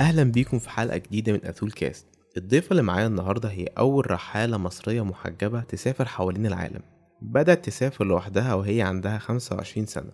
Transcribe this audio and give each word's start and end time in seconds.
أهلا 0.00 0.22
بيكم 0.22 0.58
في 0.58 0.70
حلقة 0.70 0.96
جديدة 0.96 1.32
من 1.32 1.44
أثول 1.44 1.70
كاست. 1.70 2.06
الضيفة 2.36 2.70
اللي 2.70 2.82
معايا 2.82 3.06
النهاردة 3.06 3.48
هي 3.48 3.66
أول 3.78 4.10
رحالة 4.10 4.56
مصرية 4.56 5.04
محجبة 5.04 5.60
تسافر 5.60 6.04
حوالين 6.04 6.46
العالم. 6.46 6.80
بدأت 7.22 7.64
تسافر 7.64 8.04
لوحدها 8.04 8.54
وهي 8.54 8.82
عندها 8.82 9.18
25 9.18 9.86
سنة. 9.86 10.10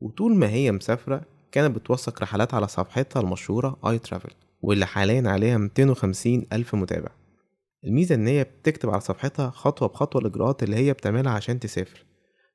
وطول 0.00 0.36
ما 0.36 0.48
هي 0.48 0.72
مسافرة 0.72 1.22
كانت 1.52 1.76
بتوثق 1.76 2.22
رحلاتها 2.22 2.54
على 2.54 2.68
صفحتها 2.68 3.20
المشهورة 3.20 3.76
I 3.86 3.98
Travel 3.98 4.30
واللي 4.62 4.86
حاليا 4.86 5.30
عليها 5.30 5.58
250 5.58 6.46
ألف 6.52 6.74
متابع. 6.74 7.08
الميزة 7.84 8.14
إن 8.14 8.26
هي 8.26 8.44
بتكتب 8.44 8.90
على 8.90 9.00
صفحتها 9.00 9.50
خطوة 9.50 9.88
بخطوة 9.88 10.22
الإجراءات 10.22 10.62
اللي 10.62 10.76
هي 10.76 10.92
بتعملها 10.92 11.32
عشان 11.32 11.60
تسافر 11.60 12.04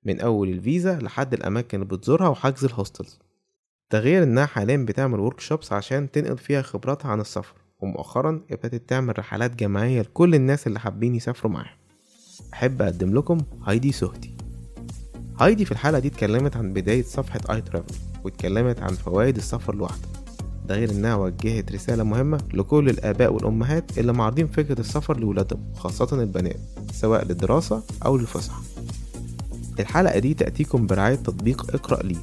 من 0.03 0.19
أول 0.21 0.49
الفيزا 0.49 0.99
لحد 0.99 1.33
الأماكن 1.33 1.81
اللي 1.81 1.97
بتزورها 1.97 2.27
وحجز 2.27 2.65
ال 2.65 2.72
hostels 2.72 3.19
ده 3.91 3.99
غير 3.99 4.23
إنها 4.23 4.45
حاليا 4.45 4.77
بتعمل 4.77 5.19
ورك 5.19 5.39
شوبس 5.39 5.73
عشان 5.73 6.11
تنقل 6.11 6.37
فيها 6.37 6.61
خبراتها 6.61 7.11
عن 7.11 7.21
السفر 7.21 7.53
ومؤخرا 7.79 8.41
ابتدت 8.51 8.89
تعمل 8.89 9.19
رحلات 9.19 9.55
جماعية 9.55 10.01
لكل 10.01 10.35
الناس 10.35 10.67
اللي 10.67 10.79
حابين 10.79 11.15
يسافروا 11.15 11.51
معاها 11.53 11.77
أحب 12.53 12.81
أقدم 12.81 13.13
لكم 13.13 13.37
هايدي 13.63 13.91
سهتي 13.91 14.35
هايدي 15.39 15.65
في 15.65 15.71
الحلقة 15.71 15.99
دي 15.99 16.07
اتكلمت 16.07 16.57
عن 16.57 16.73
بداية 16.73 17.03
صفحة 17.03 17.39
اي 17.49 17.61
ترافل 17.61 17.95
واتكلمت 18.23 18.79
عن 18.79 18.93
فوائد 18.93 19.37
السفر 19.37 19.75
لوحده. 19.75 20.07
ده 20.67 20.75
غير 20.75 20.91
إنها 20.91 21.15
وجهت 21.15 21.71
رسالة 21.71 22.03
مهمة 22.03 22.37
لكل 22.53 22.89
الآباء 22.89 23.33
والأمهات 23.33 23.97
اللي 23.97 24.13
معارضين 24.13 24.47
فكرة 24.47 24.79
السفر 24.79 25.19
لولادهم 25.19 25.59
خاصة 25.75 26.21
البنات 26.21 26.59
سواء 26.93 27.25
للدراسة 27.25 27.83
أو 28.05 28.17
للفسحة 28.17 28.61
الحلقة 29.79 30.19
دي 30.19 30.33
تأتيكم 30.33 30.87
برعاية 30.87 31.15
تطبيق 31.15 31.75
اقرأ 31.75 32.03
لي 32.03 32.15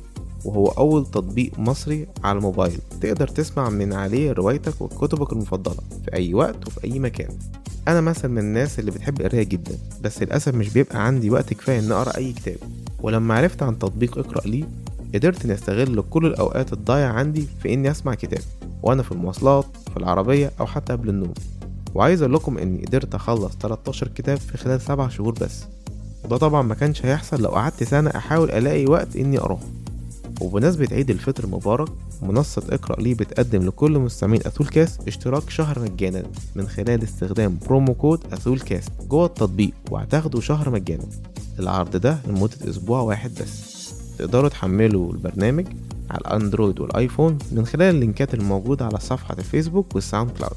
وهو 0.44 0.67
أول 0.67 1.06
تطبيق 1.06 1.58
مصري 1.58 2.06
على 2.25 2.39
الموبايل. 2.39 2.78
تقدر 3.00 3.28
تسمع 3.28 3.69
من 3.70 3.92
عليه 3.92 4.33
روايتك 4.33 4.80
وكتبك 4.80 5.33
المفضلة 5.33 5.83
في 6.05 6.12
أي 6.14 6.34
وقت 6.34 6.67
وفي 6.67 6.84
أي 6.84 6.98
مكان. 6.98 7.28
أنا 7.89 8.00
مثلا 8.00 8.30
من 8.30 8.39
الناس 8.39 8.78
اللي 8.78 8.91
بتحب 8.91 9.20
القراية 9.20 9.42
جدا 9.42 9.78
بس 10.02 10.22
للأسف 10.22 10.55
مش 10.55 10.69
بيبقى 10.69 11.06
عندي 11.06 11.30
وقت 11.30 11.55
كفاية 11.55 11.78
إن 11.78 11.92
أقرأ 11.92 12.17
أي 12.17 12.33
كتاب. 12.33 12.56
ولما 13.02 13.34
عرفت 13.34 13.62
عن 13.62 13.78
تطبيق 13.78 14.19
اقرأ 14.19 14.47
لي 14.47 14.64
قدرت 15.14 15.44
إني 15.44 15.55
أستغل 15.55 16.05
كل 16.10 16.27
الأوقات 16.27 16.72
الضايعة 16.72 17.12
عندي 17.12 17.46
في 17.62 17.74
إني 17.74 17.91
أسمع 17.91 18.14
كتاب 18.14 18.42
وأنا 18.82 19.02
في 19.02 19.12
المواصلات 19.12 19.66
في 19.91 19.96
العربية 19.96 20.50
أو 20.60 20.66
حتى 20.66 20.92
قبل 20.92 21.08
النوم. 21.08 21.34
وعايز 21.94 22.22
أقول 22.22 22.34
لكم 22.34 22.58
إني 22.58 22.84
قدرت 22.86 23.14
أخلص 23.14 23.52
13 23.60 24.08
كتاب 24.08 24.36
في 24.38 24.58
خلال 24.58 24.80
7 24.80 25.08
شهور 25.08 25.33
بس. 25.33 25.64
وده 26.24 26.36
طبعا 26.36 26.62
ما 26.62 26.74
كانش 26.74 27.06
هيحصل 27.06 27.42
لو 27.42 27.48
قعدت 27.48 27.84
سنة 27.84 28.10
أحاول 28.10 28.50
ألاقي 28.50 28.86
وقت 28.86 29.16
إني 29.16 29.38
أقراهم 29.38 29.83
وبمناسبة 30.40 30.88
عيد 30.92 31.10
الفطر 31.10 31.44
المبارك 31.44 31.88
منصة 32.22 32.62
إقرأ 32.70 33.00
لي 33.00 33.14
بتقدم 33.14 33.66
لكل 33.66 33.98
مستمعين 33.98 34.40
أثول 34.46 34.66
كاست 34.66 35.08
اشتراك 35.08 35.50
شهر 35.50 35.78
مجانا 35.78 36.22
من 36.55 36.68
خلال 36.68 37.02
استخدام 37.02 37.58
promo 37.67 37.95
code 37.95 38.20
أثول 38.33 38.60
كاست 38.60 38.92
جوه 39.08 39.27
التطبيق 39.27 39.72
وهتاخدوا 39.90 40.40
شهر 40.40 40.70
مجانا. 40.70 41.05
العرض 41.58 41.96
ده 41.96 42.18
لمدة 42.28 42.70
أسبوع 42.70 43.00
واحد 43.00 43.30
بس. 43.40 43.72
تقدروا 44.23 44.48
تحملوا 44.48 45.12
البرنامج 45.12 45.67
على 46.11 46.20
الأندرويد 46.20 46.81
والآيفون 46.81 47.39
من 47.53 47.67
خلال 47.67 47.95
اللينكات 47.95 48.34
الموجودة 48.34 48.84
على 48.84 49.01
صفحة 49.01 49.37
الفيسبوك 49.39 49.95
والساوند 49.95 50.31
كلاود. 50.31 50.56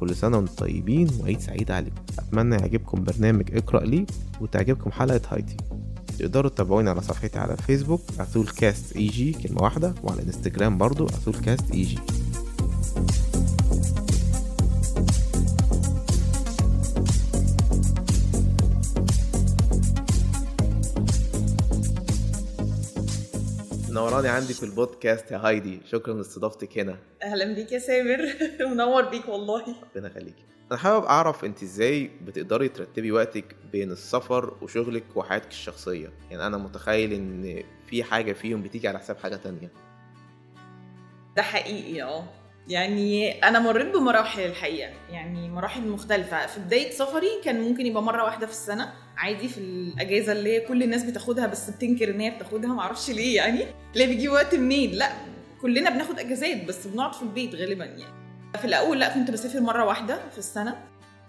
كل 0.00 0.16
سنة 0.16 0.36
وأنتم 0.36 0.54
طيبين 0.54 1.08
وعيد 1.20 1.40
سعيد 1.40 1.70
عليكم 1.70 1.96
أتمنى 2.18 2.54
يعجبكم 2.54 3.04
برنامج 3.04 3.56
اقرأ 3.56 3.84
لي 3.84 4.06
وتعجبكم 4.40 4.90
حلقة 4.90 5.20
هايدي 5.28 5.56
تقدروا 6.18 6.50
تتابعوني 6.50 6.90
على 6.90 7.00
صفحتي 7.00 7.38
على 7.38 7.52
الفيسبوك 7.52 8.00
اثول 8.20 8.46
كاست 8.46 8.96
EG 8.96 9.32
كلمة 9.32 9.62
واحدة 9.62 9.94
وعلى 10.02 10.20
الانستجرام 10.20 10.78
برضو 10.78 11.06
اثول 11.06 11.34
كاست 11.34 11.70
EG. 11.70 11.98
نورتيني 24.00 24.28
عندي 24.28 24.54
في 24.54 24.62
البودكاست 24.62 25.30
يا 25.30 25.36
هايدي. 25.36 25.80
شكرا 25.84 26.14
لاستضافتك 26.14 26.78
هنا. 26.78 26.98
أهلا 27.22 27.54
بيك 27.54 27.72
يا 27.72 27.78
سامر. 27.78 28.18
منور 28.74 29.02
بيك 29.08 29.28
والله. 29.28 29.64
ربنا 29.96 30.08
يخليكي 30.08 30.44
أنا 30.70 30.78
حابب 30.78 31.04
أعرف 31.04 31.44
أنت 31.44 31.62
إزاي 31.62 32.10
بتقدري 32.22 32.68
ترتبي 32.68 33.12
وقتك 33.12 33.56
بين 33.72 33.90
السفر 33.90 34.54
وشغلك 34.62 35.04
وحياتك 35.14 35.48
الشخصية؟ 35.48 36.12
يعني 36.30 36.46
أنا 36.46 36.58
متخيل 36.58 37.12
إن 37.12 37.62
في 37.86 38.04
حاجة 38.04 38.32
فيهم 38.32 38.62
بتيجي 38.62 38.88
على 38.88 38.98
حساب 38.98 39.16
حاجة 39.16 39.36
تانية. 39.36 39.70
ده 41.36 41.42
حقيقي 41.42 42.02
آه. 42.02 42.24
يعني 42.68 43.32
أنا 43.44 43.58
مريت 43.58 43.86
بمراحل 43.94 44.40
الحقيقة 44.42 44.90
يعني 45.10 45.48
مراحل 45.48 45.88
مختلفة. 45.88 46.46
في 46.46 46.60
بداية 46.60 46.90
سفري 46.90 47.28
كان 47.44 47.60
ممكن 47.60 47.86
يبقى 47.86 48.02
مرة 48.02 48.24
واحدة 48.24 48.46
في 48.46 48.52
السنة 48.52 48.92
عادي 49.16 49.48
في 49.48 49.58
الأجازة 49.58 50.32
اللي 50.32 50.56
هي 50.56 50.60
كل 50.60 50.82
الناس 50.82 51.04
بتاخدها 51.04 51.46
بس 51.46 51.70
بتنكر 51.70 52.10
ان 52.10 52.20
هي 52.20 52.30
بتاخدها 52.30 52.70
معرفش 52.70 53.10
ليه 53.10 53.36
يعني. 53.36 53.64
ليه 53.94 54.06
بيجي 54.06 54.28
وقت 54.28 54.54
منين؟ 54.54 54.90
لا 54.90 55.08
كلنا 55.62 55.90
بناخد 55.90 56.18
أجازات 56.18 56.64
بس 56.64 56.86
بنقعد 56.86 57.14
في 57.14 57.22
البيت 57.22 57.54
غالبا 57.54 57.84
يعني. 57.84 58.20
في 58.58 58.64
الأول 58.64 59.00
لا 59.00 59.14
كنت 59.14 59.30
بسافر 59.30 59.60
مرة 59.60 59.84
واحدة 59.84 60.18
في 60.30 60.38
السنة. 60.38 60.76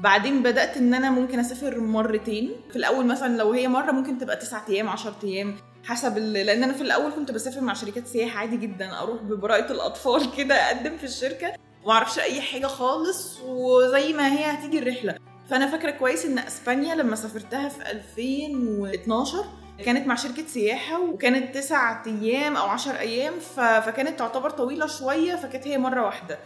بعدين 0.01 0.43
بدأت 0.43 0.77
إن 0.77 0.93
أنا 0.93 1.09
ممكن 1.09 1.39
أسافر 1.39 1.79
مرتين 1.79 2.51
في 2.69 2.75
الأول 2.75 3.05
مثلا 3.05 3.37
لو 3.37 3.51
هي 3.51 3.67
مرة 3.67 3.91
ممكن 3.91 4.17
تبقى 4.17 4.35
تسعة 4.35 4.65
أيام 4.69 4.89
10 4.89 5.15
أيام 5.23 5.55
حسب. 5.85 6.17
لأن 6.17 6.63
أنا 6.63 6.73
في 6.73 6.81
الأول 6.81 7.11
كنت 7.11 7.31
بسافر 7.31 7.61
مع 7.61 7.73
شركات 7.73 8.07
سياحة 8.07 8.39
عادي 8.39 8.57
جدا 8.57 8.99
أروح 8.99 9.21
ببراءة 9.21 9.71
الأطفال 9.71 10.31
كده 10.37 10.55
أقدم 10.55 10.97
في 10.97 11.03
الشركة 11.03 11.53
وما 11.83 11.93
أعرفش 11.93 12.19
أي 12.19 12.41
حاجة 12.41 12.67
خالص 12.67 13.39
وزي 13.45 14.13
ما 14.13 14.33
هي 14.33 14.45
هتيجي 14.45 14.79
الرحلة 14.79 15.15
فأنا 15.49 15.67
فاكرة 15.67 15.91
كويس 15.91 16.25
إن 16.25 16.39
إسبانيا 16.39 16.95
لما 16.95 17.15
سافرتها 17.15 17.69
في 17.69 17.91
2012 17.91 19.45
كانت 19.85 20.07
مع 20.07 20.15
شركة 20.15 20.47
سياحة 20.47 21.01
وكانت 21.01 21.55
تسعة 21.55 22.03
أيام 22.07 22.57
أو 22.57 22.67
عشر 22.67 22.99
أيام. 22.99 23.33
فكانت 23.55 24.19
تعتبر 24.19 24.49
طويلة 24.49 24.87
شوية 24.87 25.35
فكانت 25.35 25.67
هي 25.67 25.77
مرة 25.77 26.05
واحدة 26.05 26.39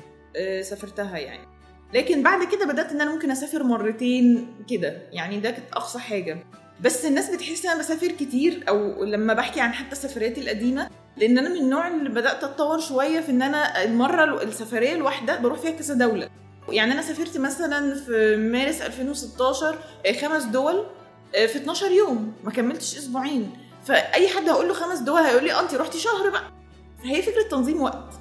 سافرتها 0.62 1.18
يعني 1.18 1.55
لكن 1.96 2.24
بعد 2.24 2.44
كده 2.48 2.66
بدأت 2.66 2.92
إن 2.92 3.02
أنا 3.02 3.12
ممكن 3.12 3.32
أسافر 3.32 3.64
مرتين 3.64 4.48
كده. 4.70 5.02
يعني 5.12 5.40
ده 5.40 5.52
كانت 5.52 5.72
أقصى 5.74 6.00
حاجة. 6.00 6.38
بس 6.82 7.06
الناس 7.06 7.30
بتحس 7.30 7.66
إن 7.66 7.72
أنا 7.72 7.80
بسافر 7.80 8.08
كتير 8.08 8.64
أو 8.70 9.04
لما 9.04 9.34
بحكي 9.34 9.62
عن 9.62 9.74
حتى 9.74 9.96
سفرياتي 9.96 10.42
القديمة 10.42 10.90
لأن 11.18 11.38
أنا 11.38 11.50
من 11.50 11.56
النوع 11.56 11.88
اللي 11.88 12.10
بدأت 12.10 12.44
أتطور 12.44 12.80
شوية 12.80 13.20
في 13.22 13.32
إن 13.32 13.42
أنا 13.42 13.84
المرة 13.84 14.44
السفرية 14.44 14.94
الواحدة 14.94 15.40
بروح 15.40 15.60
فيها 15.60 15.72
كذا 15.72 15.94
دولة. 15.94 16.30
يعني 16.70 16.92
أنا 16.92 17.02
سافرت 17.02 17.38
مثلا 17.38 17.96
في 17.96 18.36
مارس 18.38 18.82
2016 18.82 19.78
خمس 20.22 20.44
دول 20.44 20.86
في 21.32 21.56
12 21.56 21.92
يوم. 21.92 22.34
ما 22.44 22.52
كملتش 22.52 22.98
أسبوعين. 22.98 23.52
فأي 23.86 24.28
حد 24.28 24.50
هقول 24.50 24.68
له 24.68 24.74
خمس 24.74 25.00
دول 25.00 25.22
هيقول 25.22 25.44
لي 25.44 25.60
انت 25.60 25.76
رحتي 25.76 26.00
شهر 26.00 26.30
بقى. 26.30 26.52
فهي 27.04 27.22
فكرة 27.22 27.44
تنظيم 27.52 27.82
وقت. 27.82 28.14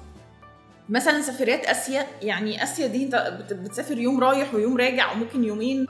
مثلا 0.89 1.21
سفريات 1.21 1.65
آسيا 1.65 2.07
يعني 2.21 2.63
آسيا 2.63 2.87
دي 2.87 3.03
انت 3.03 3.33
بتسافر 3.51 3.97
يوم 3.97 4.19
رايح 4.19 4.53
ويوم 4.53 4.77
راجع 4.77 5.11
وممكن 5.11 5.43
يومين. 5.43 5.87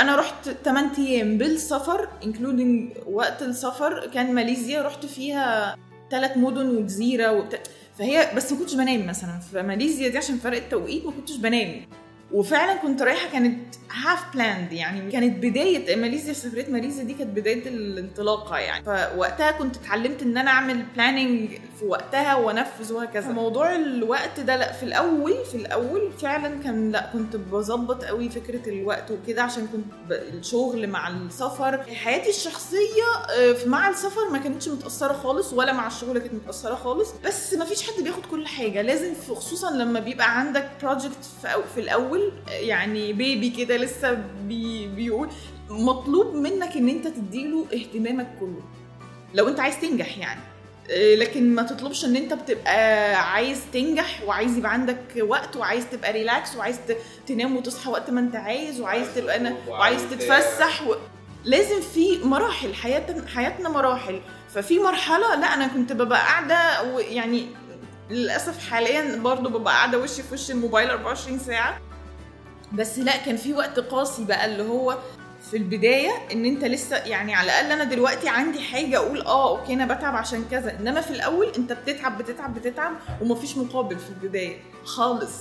أنا 0.00 0.16
رحت 0.16 0.48
8 0.64 0.90
أيام 0.98 1.38
بالسفر 1.38 2.08
انكلودنج 2.24 2.92
وقت 3.06 3.42
السفر. 3.42 4.10
كان 4.14 4.34
ماليزيا 4.34 4.82
رحت 4.82 5.06
فيها 5.06 5.76
ثلاث 6.10 6.36
مدن 6.36 6.76
وجزيرة 6.76 7.32
وبت... 7.32 7.60
فهي 7.98 8.30
بس 8.36 8.52
ما 8.52 8.58
كنتش 8.58 8.74
بنام 8.74 9.06
مثلا. 9.06 9.40
في 9.52 9.62
ماليزيا 9.62 10.08
دي 10.08 10.18
عشان 10.18 10.36
فرق 10.36 10.56
التوقيت 10.56 11.06
ما 11.06 11.12
كنتش 11.12 11.36
بنام. 11.36 11.86
وفعلا 12.32 12.74
كنت 12.74 13.02
رايحة 13.02 13.28
كانت 13.32 13.74
half 13.92 14.34
planned 14.34 14.72
يعني 14.72 15.12
كانت 15.12 15.44
بداية 15.44 15.96
ماليزيا 15.96 16.32
سفرية 16.32 16.66
ماليزيا 16.70 17.04
دي 17.04 17.14
كانت 17.14 17.36
بداية 17.36 17.68
الانطلاقة 17.68 18.58
يعني. 18.58 18.84
فوقتها 18.84 19.50
كنت 19.50 19.76
اتعلمت 19.76 20.22
إن 20.22 20.36
أنا 20.36 20.50
أعمل 20.50 20.82
planning 20.94 21.50
في 21.78 21.84
وقتها 21.84 22.34
وأنفذ 22.34 22.92
وهكذا. 22.92 23.28
موضوع 23.28 23.74
الوقت 23.76 24.40
ده 24.40 24.56
لأ 24.56 24.72
في 24.72 24.82
الأول 24.82 25.34
في 25.50 25.54
الأول 25.54 26.12
فعلا 26.22 26.62
كان 26.62 26.90
لأ 26.92 27.10
كنت 27.12 27.36
بظبط 27.36 28.04
قوي 28.04 28.28
فكرة 28.28 28.68
الوقت 28.68 29.10
وكده 29.10 29.42
عشان 29.42 29.66
كنت 29.66 29.84
الشغل 30.10 30.86
مع 30.86 31.08
السفر. 31.08 31.82
حياتي 31.82 32.30
الشخصية 32.30 33.04
مع 33.66 33.88
السفر 33.88 34.30
ما 34.32 34.38
كانتش 34.38 34.68
متأثرة 34.68 35.12
خالص 35.12 35.52
ولا 35.52 35.72
مع 35.72 35.86
الشغل 35.86 36.18
كانت 36.18 36.34
متأثرة 36.34 36.74
خالص. 36.74 37.08
بس 37.24 37.54
ما 37.54 37.64
فيش 37.64 37.82
حد 37.90 38.02
بياخد 38.04 38.26
كل 38.26 38.46
حاجة. 38.46 38.82
لازم 38.82 39.14
خصوصا 39.34 39.70
لما 39.70 40.00
بيبقى 40.00 40.38
عندك 40.38 40.70
project 40.82 41.24
في 41.74 41.80
الأول 41.80 42.13
يعني 42.48 43.12
baby 43.12 43.50
كده 43.50 43.76
لسه 43.76 44.12
بي 44.48 44.86
بيقول 44.86 45.28
مطلوب 45.68 46.34
منك 46.34 46.76
إن 46.76 46.88
أنت 46.88 47.08
تديله 47.08 47.66
اهتمامك 47.74 48.28
كله 48.40 48.62
لو 49.34 49.48
أنت 49.48 49.60
عايز 49.60 49.80
تنجح 49.80 50.18
يعني. 50.18 50.40
آه، 50.90 51.14
لكن 51.14 51.54
ما 51.54 51.62
تطلبش 51.62 52.04
إن 52.04 52.16
أنت 52.16 52.32
بتبقى 52.34 53.14
عايز 53.32 53.60
تنجح 53.72 54.22
وعايز 54.26 54.58
يبقى 54.58 54.72
عندك 54.72 54.98
وقت 55.20 55.56
وعايز 55.56 55.86
تبقى 55.90 56.12
relax 56.12 56.56
وعايز 56.56 56.78
تنام 57.26 57.56
وتصحى 57.56 57.90
وقت 57.90 58.10
ما 58.10 58.20
أنت 58.20 58.36
عايز 58.36 58.80
وعايز 58.80 59.14
تبقى 59.14 59.36
أنا 59.36 59.56
وعايز 59.68 60.02
تتفسح 60.10 60.86
و... 60.88 60.94
لازم 61.44 61.80
في 61.80 62.18
مراحل 62.24 62.74
حياتنا 62.74 63.28
حياتنا 63.28 63.68
مراحل. 63.68 64.20
ففي 64.54 64.78
مرحلة 64.78 65.34
لا 65.34 65.54
أنا 65.54 65.66
كنت 65.66 65.92
ببقى 65.92 66.18
قاعدة 66.18 66.82
ويعني 66.94 67.46
للأسف 68.10 68.70
حاليا 68.70 69.16
برضو 69.16 69.48
ببقى 69.48 69.74
قاعدة 69.74 69.98
وشي 69.98 70.22
في 70.22 70.34
وش 70.34 70.50
الموبايل 70.50 70.90
24 70.90 71.38
ساعة. 71.38 71.80
بس 72.74 72.98
لا 72.98 73.16
كان 73.16 73.36
في 73.36 73.52
وقت 73.54 73.80
قاسي 73.80 74.24
بقى 74.24 74.44
اللي 74.44 74.62
هو 74.62 74.98
في 75.50 75.56
البداية 75.56 76.10
إن 76.32 76.44
أنت 76.44 76.64
لسه 76.64 76.96
يعني 76.96 77.34
على 77.34 77.44
الأقل 77.46 77.72
أنا 77.72 77.84
دلوقتي 77.84 78.28
عندي 78.28 78.60
حاجة 78.60 78.96
أقول 78.96 79.20
آه 79.22 79.58
أوكي 79.58 79.72
أنا 79.72 79.94
بتعب 79.94 80.16
عشان 80.16 80.44
كذا. 80.50 80.78
إنما 80.80 81.00
في 81.00 81.10
الأول 81.10 81.52
أنت 81.58 81.72
بتتعب 81.72 82.18
بتتعب 82.18 82.54
بتتعب 82.54 82.92
ومفيش 83.20 83.56
مقابل 83.56 83.98
في 83.98 84.08
البداية 84.10 84.56
خالص. 84.84 85.32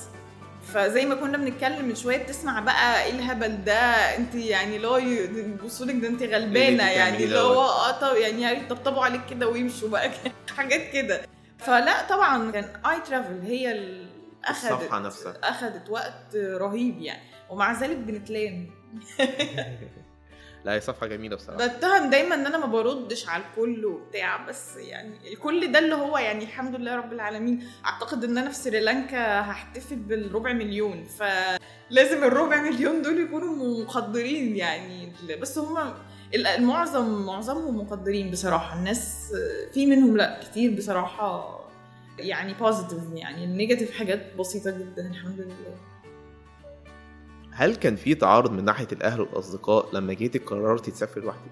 فزي 0.74 1.06
ما 1.06 1.16
كنا 1.16 1.38
بنتكلم 1.38 1.86
من 1.86 1.96
شوية 1.96 2.18
بتسمع 2.18 2.60
بقى 2.60 3.06
إيه 3.06 3.12
الهبل 3.12 3.64
ده؟ 3.64 3.82
أنت 4.18 4.36
يعني 4.36 4.78
لو 4.78 5.00
بصوا 5.66 5.86
لك 5.86 5.96
ده 5.96 6.08
أنت 6.08 6.24
غلبانة 6.24 6.68
اللي 6.70 6.94
يعني 6.94 7.24
اللي. 7.24 7.40
هو 7.40 7.62
آه 7.62 7.92
طب 7.92 8.16
يعني 8.16 8.44
يطبطبوا 8.64 9.04
عليك 9.06 9.22
كده 9.30 9.48
ويمشوا 9.48 9.90
بقى 9.90 10.12
حاجات 10.58 10.90
كده. 10.94 11.22
فلا 11.60 12.08
طبعا 12.10 12.52
كان 12.52 12.64
اي 12.86 13.00
ترافل 13.10 13.40
هي 13.46 13.72
اللي 13.72 14.04
اخذت 14.46 14.72
الصفحة 14.72 15.00
نفسها. 15.00 15.38
أخذت 15.44 15.90
وقت 15.90 16.36
رهيب 16.36 17.02
يعني. 17.02 17.24
ومع 17.50 17.82
ذلك 17.82 17.98
بنتلام. 17.98 18.68
لا 20.66 20.74
هي 20.74 20.82
صفحة 20.82 21.08
جميلة 21.08 21.36
بصراحة. 21.36 21.68
بتهم 21.68 22.10
دايما 22.10 22.36
إن 22.36 22.46
أنا 22.46 22.58
ما 22.58 22.66
بردش 22.66 23.30
على 23.30 23.44
الكل 23.44 23.86
وبتاع 23.86 24.46
بس 24.48 24.78
يعني 24.78 25.34
الكل 25.34 25.72
ده 25.72 25.80
اللي 25.80 25.96
هو 25.96 26.18
يعني 26.18 26.44
الحمد 26.44 26.76
لله 26.76 26.96
رب 26.96 27.14
العالمين. 27.14 27.68
أعتقد 27.86 28.24
إن 28.24 28.38
أنا 28.38 28.50
في 28.50 28.56
سريلانكا 28.56 29.42
هحتفل 29.42 29.96
بالربع 29.96 30.54
مليون. 30.54 31.04
فلازم 31.04 32.24
الربع 32.24 32.62
مليون 32.62 33.02
دول 33.02 33.22
يكونوا 33.22 33.84
مقدرين 33.84 34.56
يعني. 34.56 35.14
بس 35.42 35.58
هم 35.58 35.94
المعظم 36.36 37.26
معظمهم 37.26 37.78
مقدرين 37.78 38.32
بصراحة. 38.32 38.78
الناس 38.78 39.34
في 39.74 39.86
منهم 39.86 40.18
لا 40.18 40.40
كتير 40.44 40.76
بصراحة. 40.78 41.63
يعني 42.20 42.54
positive 42.54 43.00
يعني 43.14 43.44
ال 43.44 43.50
negative 43.50 43.98
حاجات 43.98 44.36
بسيطة 44.40 44.72
جدا 44.72 45.08
الحمد 45.10 45.40
لله. 45.40 45.76
هل 47.52 47.76
كان 47.76 47.96
في 47.96 48.16
تعارض 48.16 48.52
من 48.52 48.66
ناحية 48.66 48.88
الأهل 48.92 49.22
والأصدقاء 49.22 49.90
لما 49.94 50.14
جيتي 50.14 50.40
قررتي 50.40 50.92
تسافري 50.92 51.24
لوحدك؟ 51.24 51.52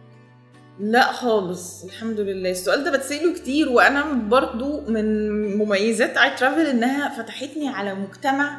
لا 0.80 1.12
خالص 1.12 1.84
الحمد 1.84 2.20
لله. 2.20 2.52
السؤال 2.52 2.84
ده 2.84 2.98
بتسأله 2.98 3.34
كتير 3.34 3.70
وأنا 3.70 4.14
برضو 4.14 4.82
من 4.82 5.58
مميزات 5.58 6.18
I 6.18 6.36
Travel 6.36 6.66
إنها 6.66 7.24
فتحتني 7.24 7.68
على 7.68 7.96
مجتمع 7.96 8.58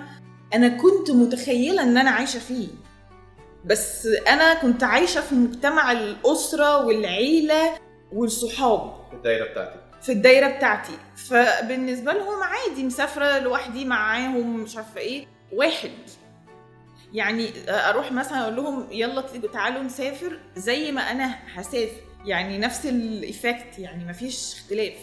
أنا 0.55 0.69
كنت 0.69 1.11
متخيلة 1.11 1.83
إن 1.83 1.97
أنا 1.97 2.11
عايشة 2.11 2.39
فيه. 2.39 2.69
بس 3.65 4.07
أنا 4.07 4.55
كنت 4.55 4.83
عايشة 4.83 5.21
في 5.21 5.35
مجتمع 5.35 5.93
الأسرة 5.93 6.87
والعيلة 6.87 7.79
والصحاب. 8.13 8.95
الدايرة 9.13 9.51
بتاعتك. 9.51 9.82
في 10.03 10.13
الدايرة 10.13 10.49
بتاعتي. 10.49 10.99
فبالنسبة 11.17 12.13
لهم 12.13 12.43
عادي 12.43 12.85
مسافرة 12.85 13.39
لوحدي 13.39 13.85
معاهم 13.85 14.57
مش 14.57 14.77
عارفة 14.77 15.01
إيه. 15.01 15.27
واحد. 15.53 15.91
يعني 17.13 17.51
أروح 17.69 18.13
مثلا 18.13 18.43
أقول 18.43 18.57
لهم 18.57 18.87
يلا 18.91 19.21
تعالوا 19.53 19.83
نسافر 19.83 20.39
زي 20.57 20.93
ما 20.93 21.01
أنا 21.01 21.39
هسافر. 21.55 22.13
يعني 22.25 22.59
نفس 22.59 22.87
الايفكت 22.87 23.79
يعني 23.79 24.05
مفيش 24.05 24.55
اختلاف. 24.55 24.95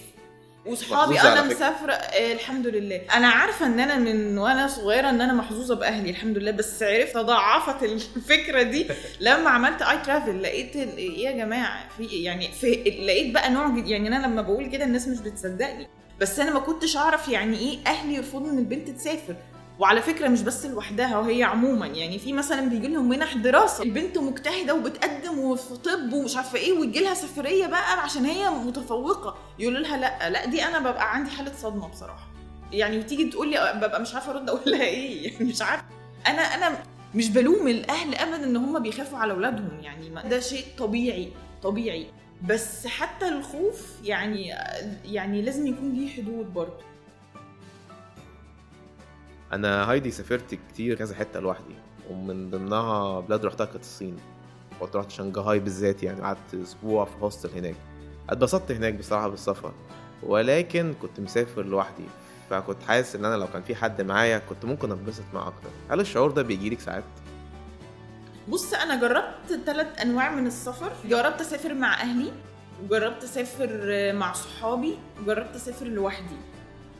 وصحابي 0.71 1.19
أنا. 1.21 1.44
مسافرة 1.44 1.94
آه 1.94 2.33
الحمد 2.33 2.68
لله. 2.68 3.01
أنا 3.13 3.27
عارفة 3.27 3.66
إن 3.66 3.80
أنا 3.80 3.98
من 3.98 4.38
وأنا 4.38 4.68
صغيرة 4.68 5.10
إن 5.10 5.21
أنا 5.21 5.33
محظوظة 5.33 5.75
بأهلي 5.75 6.10
الحمد 6.10 6.38
لله. 6.38 6.51
بس 6.51 6.83
عرفت 6.83 7.13
تضاعفت 7.13 7.83
الفكرة 8.18 8.62
دي 8.62 8.88
لما 9.19 9.50
عملت 9.50 9.81
اي 9.81 9.98
ترافل 9.98 10.44
لقيت 10.44 10.75
إيه 10.75 11.25
يا 11.25 11.31
جماعة 11.31 11.83
في 11.98 12.06
يعني 12.06 12.48
في 12.51 12.71
لقيت 13.06 13.33
بقى 13.33 13.50
نوع 13.51 13.69
جديد 13.69 13.88
يعني 13.88 14.07
أنا 14.07 14.27
لما 14.27 14.42
بقول 14.42 14.68
كده 14.68 14.83
الناس 14.83 15.07
مش 15.07 15.19
بتصدقني. 15.19 15.88
بس 16.19 16.39
أنا 16.39 16.54
ما 16.54 16.60
كنتش 16.60 16.98
أعرف 16.98 17.27
يعني 17.27 17.57
إيه 17.60 17.77
أهلي 17.88 18.13
يرفضوا 18.16 18.51
إن 18.51 18.57
البنت 18.57 18.89
تسافر. 18.89 19.36
وعلى 19.80 20.02
فكرة 20.02 20.28
مش 20.28 20.42
بس 20.42 20.66
لوحدها 20.66 21.18
وهي 21.18 21.44
عموما 21.44 21.88
يعني 21.88 22.20
في 22.20 22.34
مثلا 22.34 22.70
بيجي 22.70 22.88
لهم 22.88 23.10
منح 23.10 23.34
دراسة. 23.38 23.84
البنت 23.84 24.18
مجتهدة 24.18 24.76
وبتقدم 24.76 25.40
وفي 25.40 25.76
طب 25.78 26.14
ومش 26.14 26.36
عارفة 26.38 26.60
إيه 26.60 26.80
ويجي 26.80 27.00
لها 27.00 27.14
سفرية 27.14 27.68
بقى 27.68 28.00
عشان 28.04 28.26
هي 28.26 28.50
متفوقة. 28.50 29.36
يقولوا 29.60 29.80
لها 29.80 29.98
لأ 29.98 30.30
لأ 30.30 30.46
دي 30.46 30.64
أنا 30.64 30.80
ببقى 30.80 31.16
عندي 31.16 31.30
حالة 31.31 31.52
صدمة 31.54 31.88
بصراحة. 31.88 32.28
يعني 32.72 32.98
وتيجي 33.00 33.26
تقول 33.26 33.50
لي 33.50 33.74
ببقى 33.76 34.02
مش 34.02 34.14
عارفة 34.14 34.31
أرد 34.31 34.50
أقول 34.50 34.62
لها 34.66 34.84
إيه 34.96 35.28
يعني 35.31 35.46
مش 35.46 35.62
عارفة. 35.62 35.86
أنا 36.28 36.42
أنا 36.42 36.84
مش 37.16 37.30
بلوم 37.30 37.68
الأهل 37.68 38.16
ابدا 38.16 38.44
إن 38.44 38.56
هم 38.58 38.80
بيخافوا 38.80 39.18
على 39.18 39.34
أولادهم 39.34 39.80
يعني 39.81 40.30
ده 40.30 40.40
شيء 40.40 40.66
طبيعي 40.78 41.31
طبيعي. 41.64 42.08
بس 42.48 42.88
حتى 42.88 43.28
الخوف 43.28 43.86
يعني 44.04 44.54
يعني 45.06 45.42
لازم 45.42 45.68
يكون 45.68 45.94
ليه 45.94 46.10
حدود 46.10 46.54
برضه. 46.54 46.90
أنا 49.54 49.92
هايدي 49.92 50.12
سافرت 50.12 50.56
كتير 50.69 50.96
كذا 50.96 51.16
حتة 51.16 51.40
لوحدي 51.40 51.75
ومن 52.10 52.50
ضمنها 52.50 53.19
بلاد 53.19 53.46
رحتها 53.46 53.66
كانت 53.66 53.84
الصين. 53.84 54.18
كنت 54.80 54.96
رحت 54.96 55.12
شنغهاي 55.12 55.60
بالذات 55.60 56.04
يعني 56.04 56.22
قعدت 56.22 56.54
أسبوع 56.54 57.06
في 57.06 57.12
هوستل 57.22 57.50
هناك. 57.57 57.75
اتبسطت 58.30 58.72
هناك 58.72 58.94
بصراحة 58.94 59.28
بالسفر 59.28 59.74
ولكن 60.24 60.94
كنت 61.01 61.19
مسافر 61.19 61.66
لوحدي. 61.66 62.06
فكنت 62.50 62.84
حاسس 62.88 63.16
إن 63.16 63.25
أنا 63.25 63.36
لو 63.36 63.48
كان 63.48 63.62
في 63.62 63.75
حد 63.75 64.01
معايا 64.01 64.38
كنت 64.38 64.66
ممكن 64.66 64.92
أتبسط 64.92 65.24
معاه 65.34 65.48
أكتر. 65.48 65.69
هل 65.90 66.00
الشعور 66.00 66.31
ده 66.31 66.42
بيجيلك 66.42 66.80
ساعات؟ 66.80 67.04
بص 68.48 68.74
أنا 68.74 69.02
جربت 69.02 69.66
ثلاث 69.66 70.02
أنواع 70.02 70.36
من 70.36 70.48
السفر. 70.48 70.92
جربت 71.06 71.42
أسافر 71.42 71.74
مع 71.74 72.02
أهلي 72.02 72.31
وجربت 72.84 73.24
أسافر 73.24 73.69
مع 74.13 74.34
صحابي 74.34 74.98
وجربت 75.22 75.56
أسافر 75.56 75.86
لوحدي. 75.86 76.36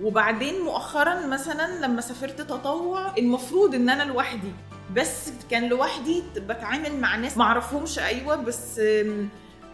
وبعدين 0.01 0.62
مؤخرا 0.62 1.28
مثلا 1.28 1.86
لما 1.86 2.01
سافرت 2.01 2.42
تطوع 2.42 3.18
المفروض 3.18 3.75
إن 3.75 3.90
أنا 3.90 4.04
لوحدي 4.04 4.51
بس 4.96 5.30
كان 5.51 5.69
لوحدي 5.69 6.24
بتعامل 6.36 7.00
مع 7.00 7.16
ناس 7.16 7.38
معرفهمش 7.38 8.00
أيوه 8.00 8.36
بس 8.36 8.81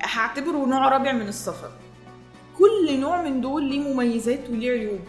هعتبره 0.01 0.65
نوع 0.65 0.89
رابع 0.89 1.11
من 1.11 1.27
السفر. 1.27 1.71
كل 2.57 2.99
نوع 2.99 3.21
من 3.21 3.41
دول 3.41 3.63
ليه 3.63 3.79
مميزات 3.79 4.49
وليه 4.49 4.71
عيوب. 4.71 4.99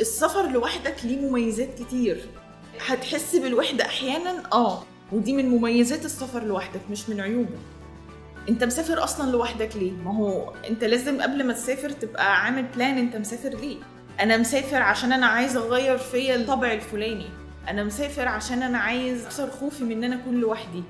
السفر 0.00 0.50
لوحدك 0.50 0.96
ليه 1.04 1.20
مميزات 1.28 1.68
كتير. 1.82 2.24
هتحس 2.86 3.36
بالوحدة 3.36 3.84
أحيانا 3.84 4.42
آه 4.52 4.82
ودي 5.12 5.32
من 5.32 5.48
مميزات 5.48 6.04
السفر 6.04 6.44
لوحدك 6.44 6.80
مش 6.90 7.08
من 7.08 7.20
عيوبه. 7.20 7.58
أنت 8.48 8.64
مسافر 8.64 9.04
أصلا 9.04 9.30
لوحدك 9.30 9.76
ليه؟ 9.76 9.92
ما 9.92 10.16
هو 10.16 10.52
أنت 10.68 10.84
لازم 10.84 11.22
قبل 11.22 11.46
ما 11.46 11.52
تسافر 11.52 11.90
تبقى 11.90 12.42
عامل 12.44 12.62
بلان 12.62 12.98
أنت 12.98 13.16
مسافر 13.16 13.48
ليه. 13.48 13.76
أنا 14.20 14.36
مسافر 14.36 14.82
عشان 14.82 15.12
أنا 15.12 15.26
عايز 15.26 15.56
أغير 15.56 15.98
فيا 15.98 16.36
الطبع 16.36 16.72
الفلاني. 16.72 17.26
أنا 17.68 17.84
مسافر 17.84 18.28
عشان 18.28 18.62
أنا 18.62 18.78
عايز 18.78 19.24
أكسر 19.24 19.50
خوفي 19.50 19.84
من 19.84 19.92
إن 19.92 20.04
أنا 20.04 20.22
أكون 20.22 20.40
لوحدي. 20.40 20.82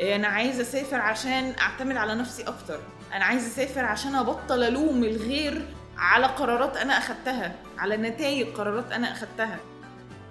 أنا 0.00 0.28
عايز 0.28 0.60
أسافر 0.60 0.96
عشان 0.96 1.52
أعتمد 1.60 1.96
على 1.96 2.14
نفسي 2.14 2.42
أكتر. 2.42 2.78
أنا 3.14 3.24
عايز 3.24 3.46
أسافر 3.46 3.84
عشان 3.84 4.14
أبطل 4.14 4.62
ألوم 4.62 5.04
الغير 5.04 5.66
على 5.98 6.26
قرارات 6.26 6.76
أنا 6.76 6.98
أخدتها 6.98 7.54
على 7.78 7.96
نتائج 7.96 8.46
قرارات 8.46 8.92
أنا 8.92 9.12
أخدتها. 9.12 9.58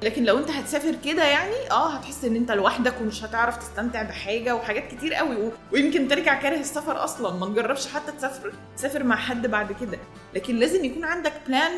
لكن 0.05 0.23
لو 0.23 0.37
انت 0.37 0.51
هتسافر 0.51 0.95
كده 1.05 1.23
يعني 1.23 1.71
آه 1.71 1.89
هتحس 1.89 2.25
إن 2.25 2.35
أنت 2.35 2.51
لوحدك 2.51 3.01
ومش 3.01 3.23
هتعرف 3.23 3.57
تستمتع 3.57 4.03
بحاجة 4.03 4.55
وحاجات 4.55 4.87
كتير 4.91 5.13
قوي. 5.13 5.51
ويمكن 5.73 6.07
ترجع 6.07 6.41
كاره 6.41 6.59
السفر 6.59 7.03
أصلا 7.03 7.35
ما 7.39 7.45
تجربش 7.45 7.87
حتى 7.87 8.11
تسافر 8.11 8.53
تسافر 8.77 9.03
مع 9.03 9.15
حد 9.15 9.47
بعد 9.47 9.71
كده. 9.71 9.99
لكن 10.35 10.55
لازم 10.55 10.85
يكون 10.85 11.03
عندك 11.03 11.33
بلان 11.47 11.71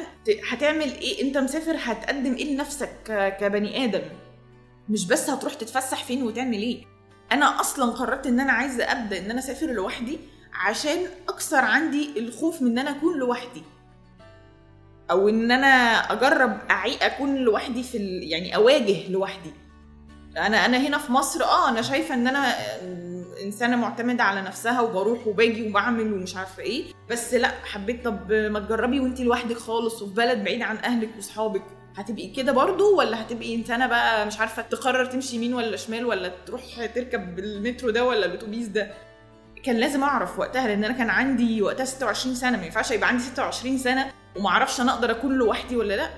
هتعمل 0.49 0.91
إيه 0.91 1.21
أنت 1.23 1.37
مسافر 1.37 1.75
هتقدم 1.83 2.33
إيه 2.33 2.53
لنفسك 2.53 2.91
كبني 3.39 3.85
آدم. 3.85 4.01
مش 4.89 5.07
بس 5.07 5.29
هتروح 5.29 5.53
تتفسح 5.53 6.03
فين 6.03 6.23
وتعمل 6.23 6.57
إيه. 6.57 6.83
أنا 7.31 7.61
أصلا 7.61 7.91
قررت 7.91 8.27
إن 8.27 8.39
أنا 8.39 8.51
عايزة 8.51 8.83
أبدأ 8.83 9.17
إن 9.17 9.31
أنا 9.31 9.39
أسافر 9.39 9.67
لوحدي 9.67 10.19
عشان 10.53 10.97
أكسر 11.29 11.57
عندي 11.57 12.19
الخوف 12.19 12.61
من 12.61 12.71
إن 12.71 12.77
أنا 12.77 12.97
أكون 12.97 13.17
لوحدي. 13.17 13.63
أو 15.11 15.29
إن 15.29 15.51
أنا 15.51 15.67
أجرب 16.11 16.57
أعي 16.71 16.97
أكون 17.01 17.35
لوحدي 17.35 17.83
في 17.83 17.97
ال... 17.97 18.23
يعني 18.31 18.55
أواجه 18.55 19.09
لوحدي. 19.09 19.51
أنا 20.37 20.65
أنا 20.65 20.77
هنا 20.77 20.97
في 20.97 21.11
مصر 21.11 21.43
آه 21.43 21.69
أنا 21.69 21.81
شايفة 21.81 22.13
إن 22.15 22.27
أنا 22.27 22.47
آه، 22.49 23.23
إنسانة 23.43 23.75
معتمدة 23.75 24.23
على 24.23 24.41
نفسها 24.41 24.81
وبروح 24.81 25.27
وباجي 25.27 25.69
وبعمل 25.69 26.13
ومش 26.13 26.35
عارفة 26.35 26.63
إيه. 26.63 26.83
بس 27.09 27.33
لأ 27.33 27.51
حبيت 27.65 28.05
طب 28.05 28.31
ما 28.31 28.59
تجربي 28.59 28.99
وانتي 28.99 29.23
لوحدك 29.23 29.57
خالص 29.57 30.01
وفي 30.01 30.13
بلد 30.13 30.43
بعيد 30.43 30.61
عن 30.61 30.77
أهلك 30.77 31.09
وأصحابك. 31.15 31.63
هتبقي 31.95 32.27
كده 32.27 32.51
برضو 32.51 32.97
ولا 32.97 33.21
هتبقي 33.21 33.55
إنسانة 33.55 33.87
بقى 33.87 34.25
مش 34.25 34.39
عارفة 34.39 34.61
تقرر 34.61 35.05
تمشي 35.05 35.35
يمين 35.35 35.53
ولا 35.53 35.77
شمال 35.77 36.05
ولا 36.05 36.31
تروح 36.45 36.85
تركب 36.85 37.39
المترو 37.39 37.89
ده 37.89 38.05
ولا 38.05 38.25
الأتوبيس 38.25 38.67
ده؟ 38.67 38.91
كان 39.63 39.75
لازم 39.75 40.03
أعرف 40.03 40.39
وقتها 40.39 40.67
لأن 40.67 40.83
أنا 40.83 40.93
كان 40.93 41.09
عندي 41.09 41.61
وقتها 41.61 41.85
26 41.85 42.35
سنة 42.35 42.57
ما 42.57 42.65
ينفعش 42.65 42.91
يبقى 42.91 43.09
عندي 43.09 43.23
26 43.23 43.77
سنة 43.77 44.11
وما 44.35 44.49
أعرفش 44.49 44.81
أنا 44.81 44.93
أقدر 44.93 45.11
أكون 45.11 45.33
لوحدي 45.33 45.75
ولا 45.75 45.93
لأ. 45.93 46.09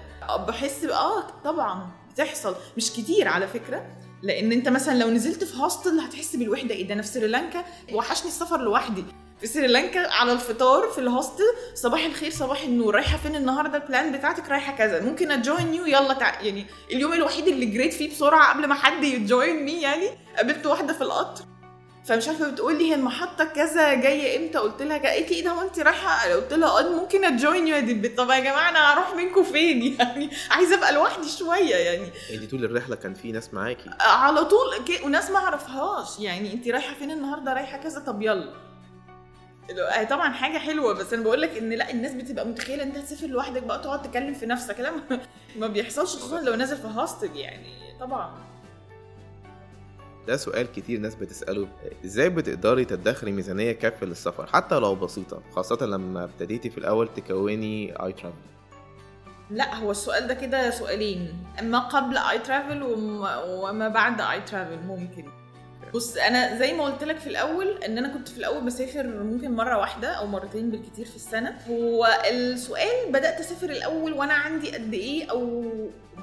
بحس 0.48 0.84
آه 0.86 1.24
طبعا 1.44 1.88
بتحصل. 2.14 2.56
مش 2.78 2.92
كتير 2.92 3.28
على 3.28 3.48
فكرة 3.48 3.86
لأن 4.24 4.52
أنت 4.52 4.70
مثلا 4.70 4.94
لو 4.98 5.10
نزلت 5.10 5.44
في 5.44 5.58
هوستل 5.62 6.00
هتحس 6.00 6.36
بالوحدة. 6.36 6.76
إيه 6.76 6.88
ده؟ 6.88 6.94
أنا 6.94 7.02
في 7.02 7.08
سريلانكا 7.08 7.64
وحشني 7.94 8.28
السفر 8.28 8.62
لوحدي. 8.62 9.06
في 9.42 9.48
سريلانكا 9.48 10.12
على 10.12 10.32
الفطار 10.32 10.88
في 10.88 10.98
الهوستل 11.02 11.44
صباح 11.76 12.06
الخير 12.06 12.32
صباح 12.32 12.62
النور. 12.62 12.96
رايحة 12.96 13.18
فين 13.18 13.36
النهارده؟ 13.36 13.78
ال 13.78 13.85
plan 13.85 14.12
بتاعتك 14.18 14.50
رايحة 14.50 14.76
كذا. 14.76 15.02
ممكن 15.02 15.32
I 15.32 15.40
join 15.40 15.74
you 15.74 15.86
يلا 15.86 16.14
تع... 16.14 16.42
يعني 16.42 16.66
اليوم 16.92 17.14
الوحيد 17.14 17.48
اللي 17.48 17.66
جريت 17.66 17.94
فيه 17.94 18.10
بسرعة 18.10 18.54
قبل 18.54 18.68
ما 18.68 18.76
حد 18.76 19.04
ي 19.04 19.16
join 19.16 19.66
me 19.66 19.82
يعني. 19.82 20.10
قابلت 20.38 20.66
واحدة 20.66 20.94
في 20.94 21.02
القطر. 21.02 21.44
فمش 22.10 22.28
عارفة 22.28 22.52
بتقول 22.52 22.78
لي 22.78 22.90
هي 22.90 22.96
المحطة 22.96 23.44
كذا 23.46 23.94
جاية 23.94 24.38
إمتى؟ 24.46 24.58
قلت 24.58 24.82
لها 24.82 24.98
قالت 24.98 25.30
لي 25.30 25.36
إيه 25.36 25.44
ده 25.44 25.52
هو 25.52 25.62
انت 25.62 25.80
رايحة؟ 25.80 26.34
قلت 26.34 26.54
لها 26.54 26.80
آه 26.80 26.90
ممكن 26.96 27.26
I 27.26 27.34
join 27.34 27.68
you 27.68 27.80
دي 27.80 28.10
طب 28.10 28.30
يا 28.30 28.40
جماعة 28.40 28.70
أنا 28.70 28.94
هروح 28.94 29.16
منكم 29.16 29.44
فين؟ 29.44 29.82
يعني 30.00 30.30
عايزة 30.52 30.76
أبقى 30.76 30.94
لوحدي 30.94 31.30
شوية 31.30 31.76
يعني. 31.76 32.12
انت 32.34 32.52
طول 32.52 32.66
الرحلة 32.66 32.96
كان 32.96 33.14
في 33.14 33.32
ناس 33.32 33.54
معاكي 33.54 33.90
على 34.00 34.46
طول 34.46 34.68
وناس 35.06 35.30
ما 35.32 35.38
أعرفهاش. 35.38 36.20
يعني 36.20 36.54
انت 36.54 36.68
رايحة 36.68 36.94
فين 36.94 37.12
النهارده؟ 37.12 37.54
رايحة 37.54 37.78
كذا؟ 37.78 38.00
طب 38.00 38.22
يلا. 38.22 38.54
طبعا 40.10 40.30
حاجة 40.32 40.58
حلوة 40.58 40.94
بس 40.94 41.14
أنا 41.14 41.24
بقول 41.24 41.42
لك 41.42 41.58
إن 41.58 41.70
لأ 41.70 41.90
الناس 41.92 42.12
بتبقى 42.14 42.46
متخيلة 42.46 42.84
انت 42.84 42.98
هتسافر 42.98 43.28
لوحدك 43.28 43.64
بقى 43.64 43.80
تقعد 43.80 44.02
تتكلم 44.02 44.34
في 44.34 44.46
نفسك. 44.46 44.80
لا 44.80 44.92
ما- 44.92 45.20
ما 45.60 45.68
بيحصلش 45.68 46.16
خصوصا 46.16 46.42
لو 46.42 46.56
نازل 46.56 46.78
في 46.78 46.88
هاستل 46.88 47.36
يعني. 47.38 47.70
طبعا. 48.00 48.50
ده 50.28 50.38
سؤال 50.38 50.72
كتير 50.72 51.00
ناس 51.00 51.16
بتسأله 51.16 51.68
إزاي 52.06 52.30
بتقدري 52.30 52.86
تدخري 52.86 53.32
ميزانية 53.32 53.72
كافية 53.72 54.06
للسفر 54.06 54.46
حتى 54.48 54.76
لو 54.80 54.96
بسيطة 54.96 55.42
خاصة 55.56 55.86
لما 55.86 56.24
ابتديتي 56.24 56.70
في 56.70 56.78
الأول 56.78 57.10
تكوني 57.16 58.04
اي 58.06 58.14
ترافل 58.14 58.36
لا 59.52 59.76
هو 59.76 59.92
السؤال 59.92 60.28
ده 60.28 60.34
كده 60.34 60.70
سؤالين 60.70 61.34
ما 61.62 61.80
قبل 61.80 62.18
اي 62.18 62.40
ترافل 62.40 62.84
وما 62.84 63.88
بعد 63.88 64.22
اي 64.22 64.42
ترافل 64.42 64.80
ممكن. 64.88 65.26
بص 65.94 66.18
أنا 66.18 66.60
زي 66.60 66.74
ما 66.74 66.84
قلت 66.84 67.04
لك 67.04 67.18
في 67.20 67.28
الأول 67.28 67.68
إن 67.84 67.98
أنا 67.98 68.14
كنت 68.14 68.30
في 68.30 68.38
الأول 68.38 68.66
بسافر 68.66 69.08
ممكن 69.08 69.56
مرة 69.56 69.78
واحدة 69.78 70.08
أو 70.08 70.28
مرتين 70.28 70.72
بالكتير 70.72 71.06
في 71.06 71.16
السنة. 71.16 71.58
هو 71.70 72.08
السؤال 72.32 73.12
بدأت 73.12 73.40
أسافر 73.40 73.70
الأول 73.70 74.14
وأنا 74.14 74.34
عندي 74.34 74.72
قد 74.72 74.94
إيه 74.94 75.32
أو 75.32 75.64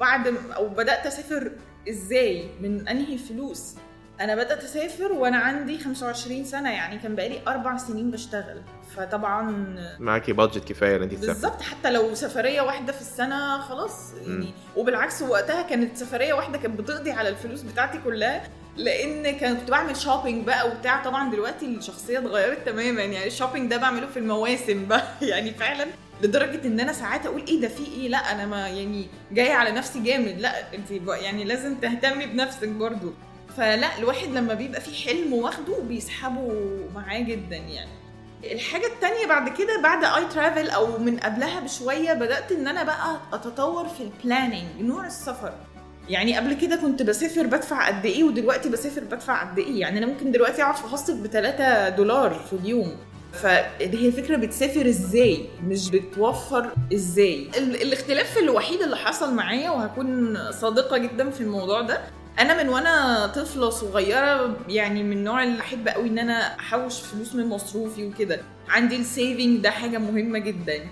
بعد 0.01 0.35
أو 0.57 0.69
بدأت 0.69 1.07
أسافر 1.07 1.53
إزاي 1.89 2.51
من 2.61 2.89
أنهي 2.89 3.19
فلوس؟ 3.19 3.75
أنا 4.21 4.35
بدأت 4.35 4.65
أسافر 4.65 5.13
وأنا 5.13 5.37
عندي 5.37 5.79
25 5.79 6.45
سنة 6.45 6.71
يعني 6.71 6.99
كان 6.99 7.15
بقالي 7.15 7.41
أربع 7.49 7.77
سنين 7.77 8.11
بشتغل. 8.11 8.63
فطبعا 8.97 9.77
معاكي 9.99 10.33
بادجت 10.33 10.69
كفاية 10.69 10.97
إن 10.97 11.03
انت 11.03 11.15
بالظبط 11.15 11.63
حتى 11.63 11.91
لو 11.91 12.15
سفرية 12.15 12.61
واحدة 12.61 12.93
في 12.93 13.01
السنة 13.01 13.59
خلاص 13.61 14.13
يعني 14.27 14.55
وبالعكس 14.77 15.23
وقتها 15.23 15.63
كانت 15.63 15.97
سفرية 15.97 16.35
واحدة 16.35 16.59
كانت 16.59 16.81
بتقضي 16.81 17.11
على 17.11 17.29
الفلوس 17.29 17.63
بتاعتي 17.63 17.99
كلها 18.05 18.43
لأن 18.77 19.39
كنت 19.39 19.71
بعمل 19.71 19.97
shopping 19.97 20.47
بقى 20.47 20.69
وبتاع. 20.69 21.05
طبعا 21.05 21.31
دلوقتي 21.31 21.67
الشخصية 21.67 22.19
اتغيرت 22.19 22.67
تماما 22.67 23.03
يعني 23.03 23.27
ال 23.27 23.32
shopping 23.32 23.71
ده 23.71 23.77
بعمله 23.77 24.07
في 24.07 24.19
المواسم 24.19 24.87
بقى. 24.87 25.03
يعني 25.31 25.51
فعلا 25.55 25.87
لدرجة 26.23 26.67
إن 26.67 26.81
أنا 26.81 26.93
ساعات 26.93 27.27
أقول 27.27 27.43
إيه 27.49 27.61
ده 27.61 27.69
في 27.69 27.85
إيه؟ 27.87 28.09
لأ 28.09 28.19
أنا 28.19 28.47
ما 28.47 28.69
يعني 28.69 29.07
جاية 29.33 29.53
على 29.53 29.71
نفسي 29.71 30.03
جامد. 30.03 30.39
لأ 30.39 30.75
انت 30.75 30.91
يعني 31.23 31.45
لازم 31.45 31.75
تهتمي 31.75 32.27
بنفسك 32.27 32.69
برضو. 32.69 33.13
فلا 33.57 33.99
الواحد 33.99 34.29
لما 34.29 34.55
بيبقى 34.55 34.81
فيه 34.81 35.11
حلم 35.11 35.33
واخده 35.33 35.79
بيسحبه 35.89 36.53
معاه 36.95 37.21
جدا 37.21 37.57
يعني. 37.57 37.91
الحاجة 38.45 38.87
التانية 38.87 39.27
بعد 39.27 39.49
كده 39.59 39.81
بعد 39.83 40.05
I 40.05 40.29
Travel 40.35 40.71
أو 40.71 40.99
من 40.99 41.17
قبلها 41.17 41.61
بشوية 41.61 42.13
بدأت 42.13 42.53
إن 42.53 42.67
أنا 42.69 42.85
بقى 42.85 43.17
أتطور 43.33 43.89
في 43.89 44.01
ال 44.03 44.11
planning 44.11 44.81
نوع 44.81 45.07
السفر. 45.07 45.53
يعني 46.09 46.37
قبل 46.37 46.55
كده 46.55 46.77
كنت 46.77 47.03
بسافر 47.03 47.47
بدفع 47.47 47.87
قد 47.89 48.07
إيه 48.07 48.25
ودلوقتي 48.25 48.69
بسافر 48.69 49.01
بدفع 49.05 49.43
قد 49.51 49.59
إيه. 49.59 49.81
يعني 49.81 49.99
أنا 49.99 50.07
ممكن 50.07 50.33
دلوقتي 50.33 50.63
أقعد 50.63 50.77
في 50.77 51.13
ب 51.13 51.27
3 51.27 51.89
دولار 51.89 52.35
في 52.51 52.53
اليوم. 52.53 52.97
فهي 53.33 54.07
الفكرة 54.09 54.37
بتسافر 54.37 54.89
إزاي؟ 54.89 55.47
مش 55.65 55.91
بتوفر 55.91 56.71
إزاي؟ 56.95 57.49
ال- 57.59 57.83
الاختلاف 57.83 58.39
الوحيد 58.39 58.83
اللي 58.83 58.97
حصل 58.97 59.35
معايا 59.35 59.71
وهكون 59.71 60.39
صادقة 60.53 60.99
جدا 60.99 61.31
في 61.31 61.41
الموضوع 61.41 61.81
ده 61.81 62.01
أنا 62.39 62.63
من 62.63 62.69
وأنا 62.69 63.27
طفلة 63.27 63.71
صغيرة 63.71 64.57
يعني 64.69 65.03
من 65.03 65.13
النوع 65.17 65.43
اللي 65.43 65.61
أحب 65.61 65.89
قوي 65.89 66.09
إن 66.09 66.19
أنا 66.19 66.59
أحوش 66.61 67.01
فلوس 67.01 67.35
من 67.35 67.47
مصروفي 67.47 68.07
وكده. 68.07 68.41
عندي 68.69 68.97
السيفنج 68.97 69.61
ده 69.61 69.71
حاجة 69.71 69.99
مهمة 69.99 70.39
جدا. 70.39 70.87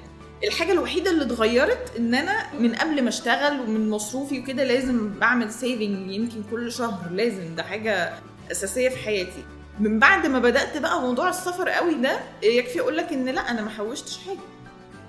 الحاجة 0.44 0.72
الوحيدة 0.72 1.10
اللي 1.10 1.24
اتغيرت 1.24 1.92
إن 1.98 2.14
أنا 2.14 2.52
من 2.58 2.74
قبل 2.74 3.02
ما 3.02 3.08
أشتغل 3.08 3.60
ومن 3.60 3.90
مصروفي 3.90 4.40
وكده 4.40 4.64
لازم 4.64 5.10
بعمل 5.18 5.50
saving 5.52 6.10
يمكن 6.10 6.42
كل 6.50 6.72
شهر 6.72 7.10
لازم. 7.10 7.54
ده 7.54 7.62
حاجة 7.62 8.12
أساسية 8.52 8.88
في 8.88 8.96
حياتي. 8.96 9.44
من 9.80 9.98
بعد 9.98 10.26
ما 10.26 10.38
بدأت 10.38 10.76
بقى 10.76 11.00
موضوع 11.00 11.28
السفر 11.28 11.68
قوي 11.68 11.94
ده 11.94 12.20
يكفي 12.42 12.80
أقول 12.80 12.96
لك 12.96 13.12
إن 13.12 13.24
لأ 13.28 13.50
أنا 13.50 13.62
ما 13.62 13.70
حوشتش 13.70 14.18
حاجة. 14.26 14.38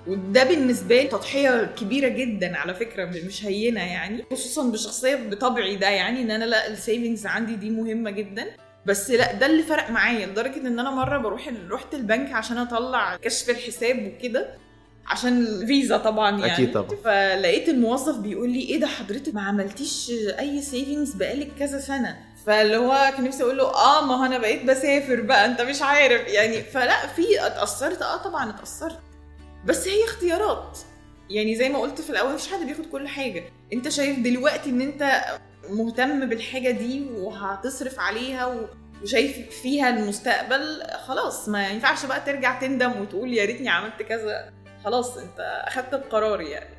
وده 0.08 0.44
بالنسبة 0.44 1.02
لي 1.02 1.08
تضحية 1.08 1.64
كبيرة 1.80 2.08
جدا 2.08 2.56
على 2.56 2.74
فكرة 2.74 3.04
مش 3.04 3.44
هينة 3.44 3.80
يعني. 3.80 4.24
خصوصا 4.32 4.70
بشخصية 4.70 5.14
بطبعي 5.16 5.76
ده 5.76 5.88
يعني 5.88 6.22
إن 6.22 6.30
أنا 6.30 6.44
لا 6.44 6.66
ال 6.68 6.75
savings 6.75 7.26
عندي 7.26 7.56
دي 7.56 7.70
مهمة 7.70 8.10
جدا. 8.10 8.46
بس 8.86 9.10
لا 9.10 9.32
ده 9.32 9.46
اللي 9.46 9.62
فرق 9.62 9.90
معايا 9.90 10.26
لدرجة 10.26 10.56
إن 10.56 10.78
أنا 10.78 10.90
مرة 10.90 11.18
بروح 11.18 11.50
رحت 11.70 11.94
البنك 11.94 12.32
عشان 12.32 12.58
أطلع 12.58 13.16
كشف 13.16 13.50
الحساب 13.50 14.12
وكده 14.16 14.48
عشان 15.06 15.38
الفيزا 15.46 15.96
طبعا 15.96 16.30
يعني. 16.40 16.52
أكيد 16.52 16.72
طبعا. 16.72 16.96
فلقيت 17.04 17.68
الموظف 17.68 18.16
بيقول 18.16 18.50
لي 18.50 18.60
إيه 18.60 18.80
ده 18.80 18.86
حضرتك 18.86 19.34
ما 19.34 19.42
عملتيش 19.42 20.10
أي 20.38 20.62
سيفنجز 20.62 21.14
بقالك 21.14 21.48
كذا 21.58 21.78
سنة؟ 21.80 22.16
فاللي 22.46 22.76
هو 22.76 23.12
كان 23.16 23.24
نفسي 23.24 23.42
أقول 23.42 23.56
له 23.58 23.64
آه 23.64 24.06
ما 24.06 24.14
هو 24.20 24.24
أنا 24.24 24.38
بقيت 24.38 24.64
بسافر 24.64 25.20
بقى 25.20 25.46
أنت 25.46 25.60
مش 25.60 25.82
عارف. 25.82 26.28
يعني 26.28 26.62
فلا 26.62 27.06
في 27.06 27.46
اتأثرت 27.46 28.02
آه 28.02 28.16
طبعا 28.16 28.50
اتأثرت. 28.50 28.98
بس 29.66 29.88
هي 29.88 30.04
اختيارات 30.04 30.78
يعني 31.30 31.56
زي 31.56 31.68
ما 31.68 31.78
قلت 31.78 32.00
في 32.00 32.10
الأول 32.10 32.34
مفيش 32.34 32.52
حد 32.52 32.66
بياخد 32.66 32.86
كل 32.86 33.08
حاجة 33.08 33.44
أنت 33.72 33.88
شايف 33.88 34.18
دلوقتي 34.18 34.70
إن 34.70 34.80
أنت 34.80 35.24
مهتم 35.70 36.28
بالحاجة 36.28 36.70
دي 36.70 37.06
وهتصرف 37.10 38.00
عليها 38.00 38.46
و... 38.46 38.66
وشايف 39.02 39.50
فيها 39.62 39.88
المستقبل 39.90 40.82
خلاص 41.06 41.48
ما 41.48 41.68
ينفعش 41.68 42.06
بقى 42.06 42.20
ترجع 42.20 42.60
تندم 42.60 43.00
وتقول 43.00 43.32
يا 43.32 43.44
ريتني 43.44 43.68
عملت 43.68 44.02
كذا 44.02 44.52
خلاص 44.84 45.16
أنت 45.16 45.40
أخدت 45.66 45.94
القرار 45.94 46.40
يعني 46.40 46.76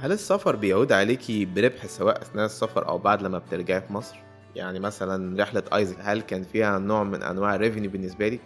هل 0.00 0.12
السفر 0.12 0.56
بيعود 0.56 0.92
عليكي 0.92 1.44
بربح 1.44 1.86
سواء 1.86 2.22
أثناء 2.22 2.46
السفر 2.46 2.88
أو 2.88 2.98
بعد 2.98 3.22
لما 3.22 3.38
بترجعي 3.38 3.80
في 3.80 3.92
مصر؟ 3.92 4.16
يعني 4.56 4.80
مثلا 4.80 5.42
رحلة 5.42 5.62
AIESEC 5.74 5.96
هل 6.00 6.20
كان 6.20 6.42
فيها 6.42 6.78
نوع 6.78 7.04
من 7.04 7.22
أنواع 7.22 7.54
ال 7.54 7.59
revenue 7.59 7.90
بالنسبة 7.90 8.28
لك؟ 8.28 8.40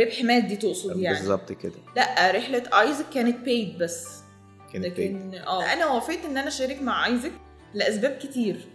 ربح 0.00 0.22
مادي 0.24 0.56
تقصد 0.56 0.98
يعني. 0.98 1.16
بالظبط 1.18 1.52
كده. 1.52 1.74
لا 1.96 2.30
رحلة 2.30 2.62
AIESEC 2.80 3.04
كانت 3.14 3.36
paid 3.44 3.78
بس. 3.78 4.08
كانت. 4.72 4.84
لكن 4.86 5.34
آه 5.34 5.72
أنا 5.72 5.86
وافقت 5.86 6.24
إن 6.24 6.36
أنا 6.36 6.48
أشارك 6.48 6.82
مع 6.82 7.06
AIESEC 7.06 7.32
لأسباب 7.74 8.18
كتير. 8.22 8.66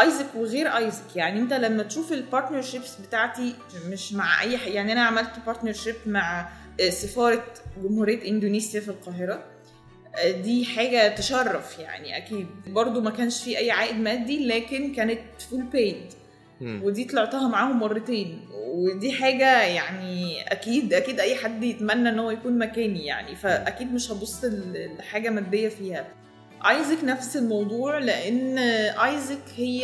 AIESEC 0.00 0.26
وغير 0.34 0.76
AIESEC. 0.76 1.16
يعني 1.16 1.40
أنت 1.40 1.52
لما 1.52 1.82
تشوف 1.82 2.12
ال 2.12 2.18
partnerships 2.18 2.96
بتاعتي 2.96 3.54
مش 3.88 4.12
مع 4.12 4.42
أي 4.42 4.58
حاجة 4.58 4.72
يعني 4.72 4.92
أنا 4.92 5.02
عملت 5.04 5.30
partnership 5.46 5.94
مع 6.06 6.48
آه، 6.80 6.90
سفارة 6.90 7.44
جمهورية 7.82 8.28
إندونيسيا 8.28 8.80
في 8.80 8.88
القاهرة. 8.88 9.44
آه، 10.16 10.30
دي 10.30 10.64
حاجة 10.64 11.14
تشرف 11.14 11.78
يعني 11.78 12.16
أكيد. 12.16 12.46
برضو 12.66 13.00
ما 13.00 13.10
كانش 13.10 13.42
في 13.44 13.58
أي 13.58 13.70
عائد 13.70 13.96
مادي 13.96 14.46
لكن 14.48 14.94
كانت 14.94 15.20
full 15.50 15.62
paid. 15.62 16.12
ودي 16.62 17.04
طلعتها 17.04 17.48
معاهم 17.48 17.78
مرتين. 17.80 18.48
ودي 18.74 19.12
حاجة 19.12 19.62
يعني 19.62 20.42
أكيد 20.52 20.94
أكيد 20.94 21.20
أي 21.20 21.34
حد 21.36 21.62
يتمنى 21.62 22.08
إن 22.08 22.18
هو 22.18 22.30
يكون 22.30 22.58
مكاني 22.58 23.06
يعني. 23.06 23.36
فأكيد 23.36 23.92
مش 23.94 24.10
هبص 24.12 24.44
ل- 24.44 24.96
لحاجة 24.98 25.30
مادية 25.30 25.68
فيها. 25.68 26.08
AIESEC 26.70 27.04
نفس 27.04 27.36
الموضوع 27.36 27.98
لأن 27.98 28.58
AIESEC 28.98 29.38
هي 29.56 29.82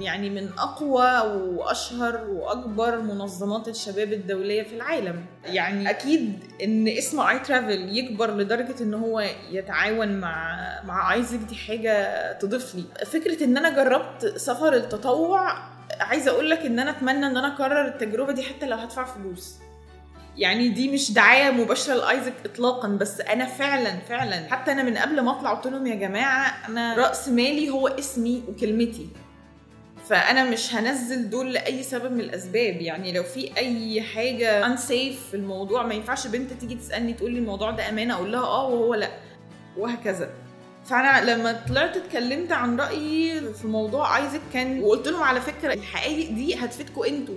يعني 0.00 0.30
من 0.30 0.48
أقوى 0.58 1.20
وأشهر 1.56 2.30
وأكبر 2.30 3.00
منظمات 3.00 3.68
الشباب 3.68 4.12
الدولية 4.12 4.62
في 4.62 4.74
العالم. 4.76 5.24
يعني 5.44 5.90
أكيد 5.90 6.38
إن 6.64 6.88
اسم 6.88 7.20
I 7.20 7.38
Travel 7.38 7.98
يكبر 7.98 8.36
لدرجة 8.36 8.82
إن 8.82 8.94
هو 8.94 9.24
يتعاون 9.52 10.20
مع 10.20 10.56
مع 10.84 11.14
AIESEC 11.14 11.38
دي 11.38 11.54
حاجة 11.54 12.32
تضيف 12.32 12.74
لي. 12.74 12.84
فكرة 13.06 13.44
إن 13.44 13.56
أنا 13.56 13.70
جربت 13.84 14.26
سفر 14.36 14.74
التطوع 14.74 15.75
عايزة 16.00 16.30
أقول 16.30 16.50
لك 16.50 16.58
إن 16.58 16.78
أنا 16.78 16.90
أتمنى 16.90 17.26
إن 17.26 17.36
أنا 17.36 17.54
أكرر 17.54 17.86
التجربة 17.86 18.32
دي 18.32 18.42
حتى 18.42 18.66
لو 18.66 18.76
هدفع 18.76 19.04
فلوس. 19.04 19.54
يعني 20.36 20.68
دي 20.68 20.92
مش 20.92 21.12
دعاية 21.12 21.50
مباشرة 21.50 21.94
ل 21.94 21.99
AIESEC 21.99 22.32
اطلاقا 22.44 22.88
بس 22.88 23.20
أنا 23.20 23.46
فعلا 23.46 23.98
فعلا 24.08 24.48
حتى 24.50 24.72
أنا 24.72 24.82
من 24.82 24.96
قبل 24.96 25.20
ما 25.20 25.30
أطلع 25.30 25.52
قلت 25.54 25.66
لهم 25.72 25.86
يا 25.86 25.94
جماعة 25.94 26.68
أنا 26.68 26.94
رأس 26.94 27.28
مالي 27.28 27.70
هو 27.70 27.88
اسمي 27.88 28.42
وكلمتي. 28.48 29.08
فأنا 30.08 30.50
مش 30.50 30.74
هنزل 30.74 31.30
دول 31.30 31.52
لأي 31.52 31.82
سبب 31.82 32.12
من 32.12 32.20
الأسباب. 32.20 32.80
يعني 32.80 33.12
لو 33.12 33.22
في 33.22 33.56
أي 33.56 34.02
حاجة 34.02 34.66
unsafe 34.66 35.28
في 35.30 35.36
الموضوع 35.36 35.82
ما 35.86 35.94
ينفعش 35.94 36.26
بنت 36.26 36.52
تيجي 36.52 36.74
تسألني 36.74 37.12
تقول 37.12 37.32
لي 37.32 37.38
الموضوع 37.38 37.70
ده 37.70 37.88
أمانة 37.88 38.14
أقول 38.14 38.32
لها 38.32 38.44
آه 38.44 38.66
وهو 38.68 38.94
لأ 38.94 39.10
وهكذا. 39.76 40.30
فانا 40.88 41.30
لما 41.30 41.52
طلعت 41.68 41.96
اتكلمت 41.96 42.52
عن 42.52 42.80
رأيي 42.80 43.52
في 43.54 43.66
موضوع 43.66 44.16
AIESEC 44.16 44.40
كان 44.52 44.82
وقلت 44.82 45.08
لهم 45.08 45.22
على 45.22 45.40
فكرة 45.40 45.74
الحقائق 45.74 46.30
دي 46.30 46.54
هتفيدكم 46.54 47.02
أنتوا. 47.02 47.34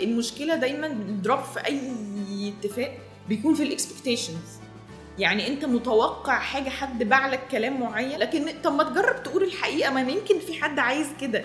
المشكلة 0.00 0.56
دايما 0.56 0.86
ال 0.86 0.97
drop 0.97 1.40
في 1.42 1.66
أي 1.66 1.80
اتفاق 2.48 2.98
بيكون 3.28 3.54
في 3.54 3.62
ال 3.62 3.69
expectations 3.69 4.60
يعني 5.18 5.48
أنت 5.48 5.64
متوقع 5.64 6.38
حاجة 6.38 6.68
حد 6.68 7.02
باع 7.02 7.26
لك 7.28 7.40
كلام 7.50 7.80
معين 7.80 8.18
لكن 8.18 8.46
طب 8.64 8.72
ما 8.72 8.84
تجرب 8.84 9.22
تقول 9.22 9.42
الحقيقة. 9.42 9.90
ما 9.92 10.00
يمكن 10.00 10.38
في 10.38 10.62
حد 10.62 10.78
عايز 10.78 11.06
كده. 11.20 11.44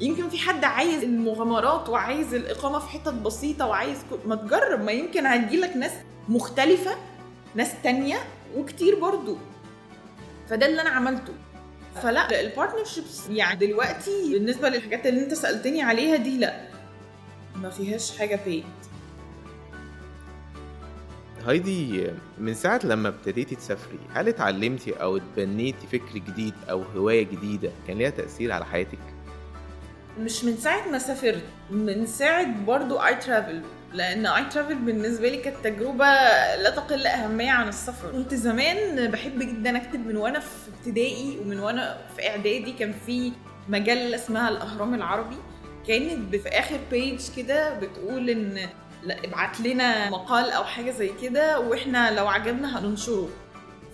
يمكن 0.00 0.28
في 0.28 0.38
حد 0.38 0.64
عايز 0.64 1.02
المغامرات 1.02 1.88
وعايز 1.88 2.34
الإقامة 2.34 2.78
في 2.78 2.88
حتت 2.88 3.14
بسيطة 3.14 3.66
وعايز 3.66 3.98
ما 4.26 4.34
تجرب. 4.36 4.80
ما 4.84 4.92
يمكن 4.92 5.26
هتجيلك 5.26 5.76
ناس 5.76 5.92
مختلفة 6.28 6.90
ناس 7.54 7.70
تانية 7.82 8.16
وكتير 8.56 9.00
برضو. 9.00 9.36
فده 10.48 10.66
اللي 10.66 10.80
أنا 10.82 10.90
عملته. 10.90 11.32
فلا 12.02 12.40
البارتنرشيبس 12.40 13.28
يعني 13.28 13.66
دلوقتي 13.66 14.32
بالنسبة 14.32 14.68
للحاجات 14.68 15.06
اللي 15.06 15.24
أنت 15.24 15.34
سألتني 15.34 15.82
عليها 15.82 16.16
دي 16.16 16.38
لا. 16.38 16.60
ما 17.56 17.70
فيهاش 17.70 18.18
حاجة 18.18 18.40
بيد 18.46 18.64
هايدي 21.46 22.10
من 22.38 22.54
ساعة 22.54 22.80
لما 22.84 23.08
ابتديتي 23.08 23.54
تسافري 23.56 23.98
هل 24.12 24.28
اتعلمتي 24.28 24.92
أو 24.92 25.16
اتبنيتي 25.16 25.86
فكر 25.86 26.18
جديد 26.18 26.54
أو 26.70 26.82
هواية 26.82 27.22
جديدة 27.26 27.70
كان 27.86 27.98
ليها 27.98 28.10
تأثير 28.10 28.52
على 28.52 28.64
حياتك؟ 28.64 28.98
مش 30.20 30.44
من 30.44 30.56
ساعة 30.56 30.90
ما 30.90 30.98
سافرت 30.98 31.42
من 31.70 32.06
ساعة 32.06 32.64
برضو 32.64 32.96
اي 32.98 33.14
ترافل 33.14 33.62
لأن 33.94 34.26
اي 34.26 34.44
ترافل 34.44 34.74
بالنسبة 34.74 35.28
لي 35.28 35.36
كانت 35.36 35.56
تجربة 35.64 36.04
لا 36.54 36.70
تقل 36.70 37.06
أهمية 37.06 37.50
عن 37.50 37.68
السفر. 37.68 38.12
كنت 38.12 38.34
زمان 38.34 39.10
بحب 39.10 39.38
جدا 39.38 39.76
أكتب 39.76 40.06
من 40.06 40.16
وأنا 40.16 40.40
في 40.40 40.68
ابتدائي 40.78 41.38
ومن 41.38 41.60
وأنا 41.60 41.98
في 42.16 42.28
إعدادي 42.28 42.72
كان 42.72 42.94
في 43.06 43.32
مجلة 43.68 44.14
اسمها 44.14 44.48
الأهرام 44.48 44.94
العربي. 44.94 45.36
كانت 45.88 46.36
في 46.36 46.48
آخر 46.48 46.78
بيج 46.90 47.20
كده 47.36 47.78
بتقول 47.78 48.30
إن 48.30 48.68
ابعت 49.24 49.60
لنا 49.60 50.10
مقال 50.10 50.50
أو 50.50 50.64
حاجة 50.64 50.90
زي 50.90 51.10
كده 51.22 51.60
وإحنا 51.60 52.14
لو 52.14 52.28
عجبنا 52.28 52.78
هننشره. 52.78 53.28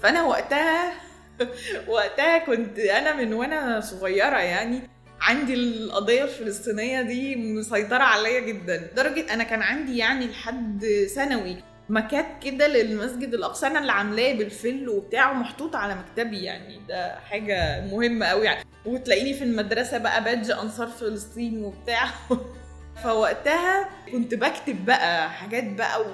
فأنا 0.03 0.23
وقتها 0.23 0.93
وقتها 1.89 2.39
كنت 2.39 2.79
أنا 2.79 3.17
من 3.17 3.33
وأنا 3.33 3.81
صغيرة 3.81 4.39
يعني 4.39 4.83
عندي 5.21 5.55
القضية 5.55 6.25
الفلسطينية 6.25 7.03
دي 7.03 7.37
مسيطرة 7.37 8.03
عليا 8.03 8.41
جدا. 8.41 8.77
لدرجة 8.93 9.35
أنا 9.35 9.45
كان 9.45 9.63
عندي 9.63 9.99
يعني 9.99 10.27
لحد 10.27 10.85
ثانوي 11.15 11.57
مكات 11.89 12.27
كده 12.43 12.67
للمسجد 12.67 13.35
الأقصى. 13.35 13.67
أنا 13.67 13.79
اللي 13.79 13.93
عاملاه 13.93 14.33
بالفل 14.33 14.89
وبتاع 14.89 15.31
ومحطوط 15.31 15.77
على 15.77 15.95
مكتبي 15.95 16.43
يعني. 16.43 16.81
ده 16.89 17.15
حاجة 17.19 17.81
مهمة 17.87 18.27
قوي 18.27 18.45
يعني. 18.45 18.65
وتلاقيني 18.87 19.35
في 19.35 19.45
المدرسة 19.45 19.99
بقى 19.99 20.25
بادج 20.25 20.51
أنصار 20.51 20.87
فلسطين 20.87 21.65
وبتاع. 21.65 22.05
فوقتها 23.05 23.89
كنت 24.13 24.35
بكتب 24.35 24.85
بقى 24.85 25.31
حاجات 25.31 25.65
بقى 25.73 26.05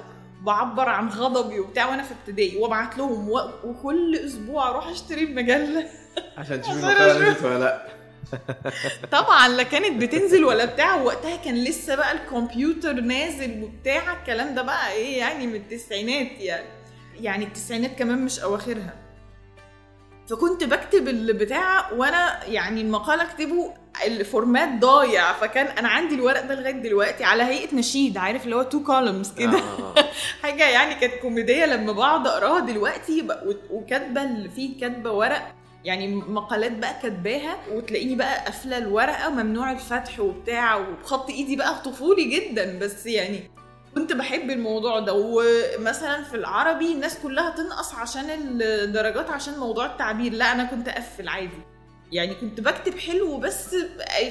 وبعبر 0.43 0.89
عن 0.89 1.09
غضبي 1.09 1.61
وبتاع 1.61 1.91
وأنا 1.91 2.03
في 2.03 2.15
ابتدائي. 2.21 2.57
وأبعت 2.57 2.99
لهم 2.99 3.31
وكل 3.65 4.17
أسبوع 4.17 4.71
أروح 4.71 4.89
أشتري 4.89 5.25
المجلة. 5.25 5.87
عشان 6.37 6.61
تشوفي 6.61 6.79
المقالة 6.87 7.47
ولا 7.47 7.59
لأ. 7.59 7.87
طبعا 9.13 9.49
لا 9.49 9.63
كانت 9.63 10.03
بتنزل 10.03 10.45
ولا 10.45 10.65
بتاع 10.65 10.97
وقتها 10.97 11.37
كان 11.37 11.55
لسه 11.55 11.95
بقى 11.95 12.13
الكمبيوتر 12.13 12.93
نازل 12.93 13.63
وبتاع 13.63 14.21
الكلام 14.21 14.55
ده 14.55 14.63
بقى 14.63 14.93
إيه 14.93 15.19
يعني 15.19 15.47
من 15.47 15.55
التسعينات 15.55 16.33
يعني. 16.41 16.67
يعني 17.21 17.45
التسعينات 17.45 17.99
كمان 17.99 18.25
مش 18.25 18.41
أواخرها. 18.41 18.95
فكنت 20.31 20.65
بكتب 20.65 21.09
البتاع 21.09 21.93
وأنا 21.93 22.45
يعني 22.45 22.81
المقال 22.81 23.21
أكتبه 23.21 23.75
ال 24.07 24.16
format 24.16 24.69
ضايع 24.79 25.33
فكان 25.33 25.67
أنا 25.67 25.89
عندي 25.89 26.15
الورق 26.15 26.41
ده 26.41 26.55
لغاية 26.55 26.73
دلوقتي 26.73 27.25
على 27.25 27.43
هيئة 27.43 27.75
نشيد 27.75 28.17
عارف 28.19 28.45
اللي 28.45 28.57
هو 28.57 28.63
two 28.63 28.83
columns 28.83 29.33
كده. 29.33 29.59
آه. 29.59 29.95
حاجة 30.43 30.69
يعني 30.69 30.95
كانت 30.95 31.15
كوميدية 31.15 31.67
لما 31.67 31.93
بقعد 31.93 32.27
أقراها 32.27 32.61
دلوقتي 32.61 33.29
وكاتبة 33.71 34.23
اللي 34.23 34.49
فيه 34.49 34.81
كاتبة 34.81 35.11
ورق 35.11 35.55
يعني 35.87 36.15
مقالات 36.15 36.73
بقى 36.73 36.95
كاتباها 37.03 37.57
وتلاقيني 37.73 38.15
بقى 38.15 38.45
قافلة 38.45 38.79
الورقة 38.79 39.29
وممنوع 39.29 39.73
الفتح 39.73 40.21
وبتاع 40.21 40.77
وبخط 40.77 41.31
ايدي 41.31 41.57
بقى 41.57 41.83
طفولي 41.85 42.25
جدا. 42.25 42.79
بس 42.79 43.07
يعني 43.07 43.51
كنت 43.95 44.13
بحب 44.13 44.51
الموضوع 44.51 45.01
ده. 45.01 45.13
ومثلا 45.17 46.23
في 46.23 46.35
العربي 46.37 46.93
الناس 46.93 47.19
كلها 47.19 47.51
تنقص 47.51 47.95
عشان 47.95 48.25
الدرجات 48.61 49.31
عشان 49.31 49.59
موضوع 49.59 49.87
التعبير. 49.87 50.33
لا 50.33 50.53
أنا 50.53 50.65
كنت 50.65 50.89
أقفل 50.89 51.29
عادي. 51.29 51.61
يعني 52.13 52.35
كنت 52.35 52.61
بكتب 52.61 52.99
حلو 52.99 53.37
بس 53.37 53.75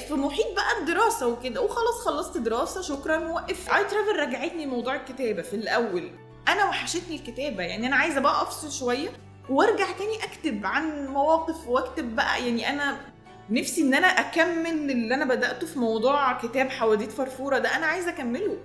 في 0.08 0.14
محيط 0.14 0.56
بقى 0.56 0.80
الدراسة 0.82 1.28
وكده. 1.28 1.62
وخلاص 1.62 1.96
خلصت 2.06 2.38
دراسة 2.38 2.82
شكرا 2.82 3.18
وقف. 3.18 3.74
اي 3.74 3.84
ترافل 3.84 4.20
رجعتني 4.20 4.66
موضوع 4.66 4.96
الكتابة 4.96 5.42
في 5.42 5.56
الأول. 5.56 6.12
أنا 6.48 6.66
وحشتني 6.66 7.16
الكتابة. 7.16 7.64
يعني 7.64 7.88
أنا 7.88 7.96
عايزة 7.96 8.20
بقى 8.20 8.42
أفصل 8.42 8.72
شوية. 8.72 9.10
وارجع 9.50 9.92
تاني 9.92 10.24
أكتب 10.24 10.66
عن 10.66 11.08
مواقف 11.08 11.68
وأكتب 11.68 12.16
بقى. 12.16 12.48
يعني 12.48 12.70
أنا 12.70 12.98
نفسي 13.50 13.82
إن 13.82 13.94
أنا 13.94 14.08
أكمل 14.08 14.92
اللي 14.92 15.16
أنا 15.16 15.26
بدأته 15.26 15.68
في 15.68 15.80
موضوع 15.80 16.34
كتاب 16.40 16.70
حواديت 16.70 17.12
فرفورة 17.12 17.58
ده. 17.58 17.76
أنا 17.76 17.86
عايزة 17.86 18.10
أكمله. 18.10 18.58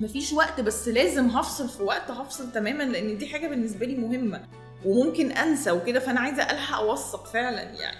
مفيش 0.00 0.32
وقت 0.32 0.60
بس 0.60 0.88
لازم 0.88 1.26
هفصل 1.26 1.68
في 1.68 1.82
وقت 1.82 2.10
هفصل 2.10 2.52
تماما 2.52 2.82
لأن 2.82 3.18
دي 3.18 3.26
حاجة 3.28 3.48
بالنسبة 3.48 3.86
لي 3.86 3.94
مهمة 3.94 4.42
وممكن 4.84 5.32
أنسى 5.32 5.70
وكده 5.70 6.00
فأنا 6.00 6.20
عايزة 6.20 6.42
ألحق 6.42 6.78
أوثق 6.80 7.26
فعلا 7.26 7.62
يعني. 7.62 7.96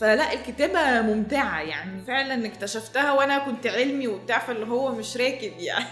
فلا 0.00 0.32
الكتابة 0.32 1.00
ممتعة 1.02 1.60
يعني. 1.60 2.00
فعلا 2.06 2.46
اكتشفتها 2.46 3.12
وأنا 3.12 3.38
كنت 3.38 3.66
علمي 3.66 4.08
وبتاع 4.08 4.38
فاللي 4.38 4.66
هو 4.66 4.92
مش 4.94 5.16
راكب 5.16 5.52
يعني. 5.58 5.86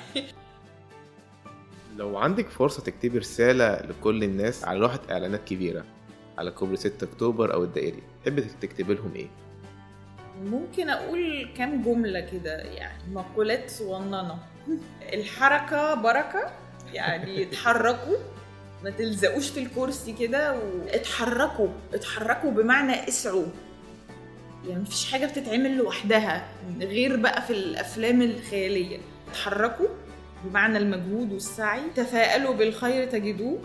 لو 1.98 2.18
عندك 2.18 2.48
فرصة 2.48 2.82
تكتبي 2.82 3.18
رسالة 3.18 3.76
لكل 3.76 4.24
الناس 4.24 4.64
على 4.64 4.78
لوحة 4.78 5.00
إعلانات 5.10 5.44
كبيرة 5.44 5.84
على 6.38 6.50
كوبري 6.50 6.76
6 6.76 7.04
أكتوبر 7.04 7.54
أو 7.54 7.64
الدائري 7.64 8.02
تحبي 8.22 8.40
تكتبي 8.60 8.94
لهم 8.94 9.14
إيه؟ 9.14 9.28
ممكن 10.44 10.88
أقول 10.88 11.48
كام 11.56 11.82
جملة 11.82 12.20
كده 12.20 12.56
يعني 12.56 13.02
مقولات 13.12 13.70
صغننة. 13.70 14.38
الحركة 15.12 15.94
بركة 15.94 16.50
يعني 16.92 17.42
اتحركوا 17.42 18.16
ما 18.84 18.90
تلزقوش 18.90 19.48
في 19.50 19.60
الكرسي 19.60 20.12
كده 20.12 20.58
واتحركوا 20.58 21.68
اتحركوا 21.94 22.50
بمعنى 22.50 23.08
اسعوا. 23.08 23.46
يعني 24.68 24.80
مفيش 24.82 25.12
حاجة 25.12 25.26
بتتعمل 25.26 25.76
لوحدها 25.76 26.48
غير 26.80 27.16
بقى 27.16 27.42
في 27.42 27.52
الأفلام 27.52 28.22
الخيالية. 28.22 28.98
اتحركوا 29.30 29.88
بمعنى 30.44 30.78
المجهود 30.78 31.32
والسعي 31.32 31.80
تفاءلوا 31.96 32.54
بالخير 32.54 33.06
تجدوه. 33.10 33.58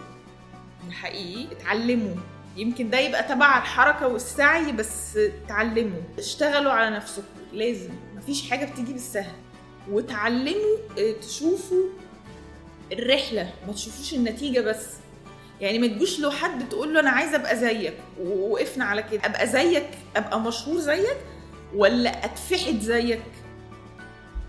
حقيقي 0.92 1.52
اتعلموا. 1.52 2.16
يمكن 2.58 2.90
ده 2.90 3.00
يبقى 3.00 3.24
تبع 3.24 3.58
الحركة 3.58 4.08
والسعي 4.08 4.72
بس 4.72 5.18
اتعلموا. 5.18 6.02
اشتغلوا 6.20 6.72
على 6.72 6.96
نفسكم. 6.96 7.24
لازم. 7.54 7.90
مفيش 8.16 8.50
حاجة 8.50 8.66
بتيجي 8.72 8.94
بالسهل. 8.94 9.34
وتعلموا 9.90 10.78
تشوفوا 11.22 11.84
الرحلة. 12.92 13.54
ما 13.68 13.74
تشوفوش 13.74 14.14
النتيجة 14.14 14.60
بس. 14.62 14.88
يعني 15.62 15.80
ما 15.80 15.88
تجوش 15.88 16.20
لو 16.20 16.32
حد 16.32 16.70
تقول 16.70 16.94
له 16.94 17.00
أنا 17.00 17.10
عايزة 17.10 17.36
أبقى 17.36 17.58
زيك. 17.58 17.94
ووقفنا 18.20 18.86
على 18.86 19.04
كده. 19.04 19.22
أبقى 19.26 19.48
زيك؟ 19.48 19.88
أبقى 20.16 20.40
مشهور 20.42 20.80
زيك؟ 20.80 21.18
ولا 21.76 22.26
أتفحت 22.26 22.80
زيك؟ 22.80 23.22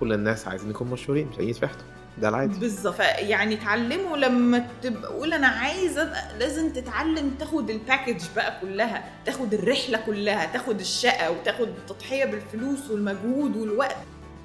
كل 0.00 0.12
الناس 0.12 0.48
عايزين 0.48 0.70
يكونوا 0.70 0.92
مشهورين 0.92 1.26
مش 1.26 1.36
عايزين 1.36 1.50
يتفحتوا. 1.50 1.86
ده 2.18 2.28
العادي. 2.28 2.58
بالظبط. 2.58 3.00
يعني 3.00 3.54
اتعلموا 3.54 4.16
لما 4.16 4.66
تبقى 4.82 5.02
تقول 5.02 5.32
أنا 5.32 5.46
عايزه 5.46 6.02
أبقى 6.02 6.38
لازم 6.38 6.72
تتعلم 6.72 7.30
تاخد 7.38 7.70
الباكج 7.70 8.22
بقى 8.36 8.60
كلها 8.60 9.04
تاخد 9.24 9.54
الرحلة 9.54 9.98
كلها 10.06 10.52
تاخد 10.52 10.80
الشقة 10.80 11.30
وتاخد 11.30 11.68
التضحية 11.68 12.24
بالفلوس 12.24 12.90
والمجهود 12.90 13.56
والوقت. 13.56 13.96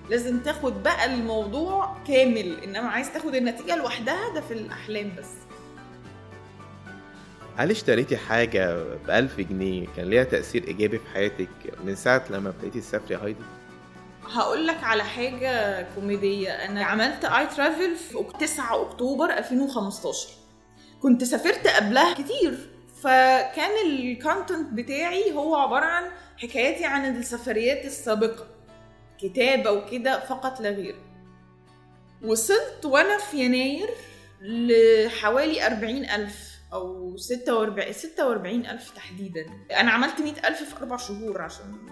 لازم 0.09 0.39
تاخد 0.39 0.83
بقى 0.83 1.05
الموضوع 1.05 1.97
كامل 2.07 2.57
إنما 2.63 2.89
عايز 2.89 3.13
تاخد 3.13 3.35
النتيجة 3.35 3.75
لوحدها 3.75 4.33
ده 4.35 4.41
في 4.41 4.53
الأحلام 4.53 5.11
بس. 5.17 5.29
هل 7.57 7.71
اشتريتي 7.71 8.17
حاجة 8.17 8.83
بألف 9.07 9.39
جنيه 9.39 9.87
كان 9.95 10.05
ليها 10.05 10.23
تأثير 10.23 10.67
إيجابي 10.67 10.97
في 10.99 11.07
حياتك 11.13 11.49
من 11.85 11.95
ساعة 11.95 12.23
لما 12.29 12.49
ابتديتي 12.49 12.79
تسافري 12.81 13.15
هايدي؟ 13.15 13.39
هقول 14.31 14.67
لك 14.67 14.83
على 14.83 15.03
حاجة 15.03 15.81
كوميدية. 15.95 16.51
أنا 16.51 16.83
عملت 16.83 17.25
I 17.25 17.47
Travel 17.47 17.95
في 17.95 18.25
9 18.39 18.81
أكتوبر 18.81 19.29
2015 19.29 20.29
كنت 21.01 21.23
سافرت 21.23 21.67
قبلها 21.67 22.13
كتير. 22.13 22.69
فكان 23.01 23.71
ال 23.85 23.96
content 23.96 24.73
بتاعي 24.73 25.31
هو 25.31 25.55
عبارة 25.55 25.85
عن 25.85 26.03
حكاياتي 26.37 26.85
عن 26.85 27.15
السفريات 27.15 27.85
السابقة. 27.85 28.47
كتابة 29.21 29.71
وكده 29.71 30.19
فقط 30.19 30.61
لا 30.61 30.69
غير. 30.69 30.95
وصلت 32.23 32.85
وأنا 32.85 33.17
في 33.17 33.37
يناير 33.37 33.89
لحوالي 34.41 35.65
أربعين 35.65 36.09
ألف 36.09 36.49
أو 36.73 37.17
ستة 37.17 37.55
وأربعين 37.55 37.93
ستة 37.93 38.27
وأربعين 38.27 38.65
ألف 38.65 38.91
تحديدا. 38.91 39.45
أنا 39.79 39.91
عملت 39.91 40.21
مئة 40.21 40.47
ألف 40.47 40.63
في 40.63 40.77
أربع 40.77 40.97
شهور 40.97 41.41
عشان 41.41 41.87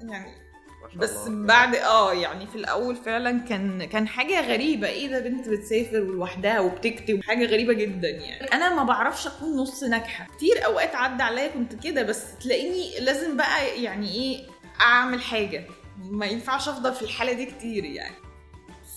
يعني 0.00 0.49
شاء 0.92 1.00
بس 1.02 1.26
الله. 1.26 1.46
بعد 1.46 1.74
آه 1.74 2.12
يعني 2.14 2.46
في 2.46 2.56
الأول 2.56 2.96
فعلا 2.96 3.38
كان 3.40 3.84
كان 3.84 4.08
حاجة 4.08 4.52
غريبة. 4.52 4.88
إيه 4.88 5.08
ده؟ 5.08 5.18
بنت 5.20 5.48
بتسافر 5.48 5.98
لوحدها 5.98 6.60
وبتكتب 6.60 7.22
حاجة 7.22 7.46
غريبة 7.46 7.72
جدا 7.72 8.08
يعني. 8.08 8.46
أنا 8.52 8.74
ما 8.74 8.82
بعرفش 8.84 9.26
أكون 9.26 9.56
نص 9.56 9.82
ناجحة. 9.82 10.26
كتير 10.36 10.66
أوقات 10.66 10.94
عدى 10.94 11.22
عليا 11.22 11.48
كنت 11.48 11.84
كده 11.86 12.02
بس 12.02 12.24
تلاقيني 12.40 13.00
لازم 13.00 13.36
بقى 13.36 13.82
يعني 13.82 14.14
إيه 14.14 14.46
أعمل 14.80 15.22
حاجة. 15.22 15.64
ما 16.10 16.26
ينفعش 16.26 16.68
أفضل 16.68 16.94
في 16.94 17.02
الحالة 17.02 17.32
دي 17.32 17.46
كتير 17.46 17.84
يعني. 17.84 18.14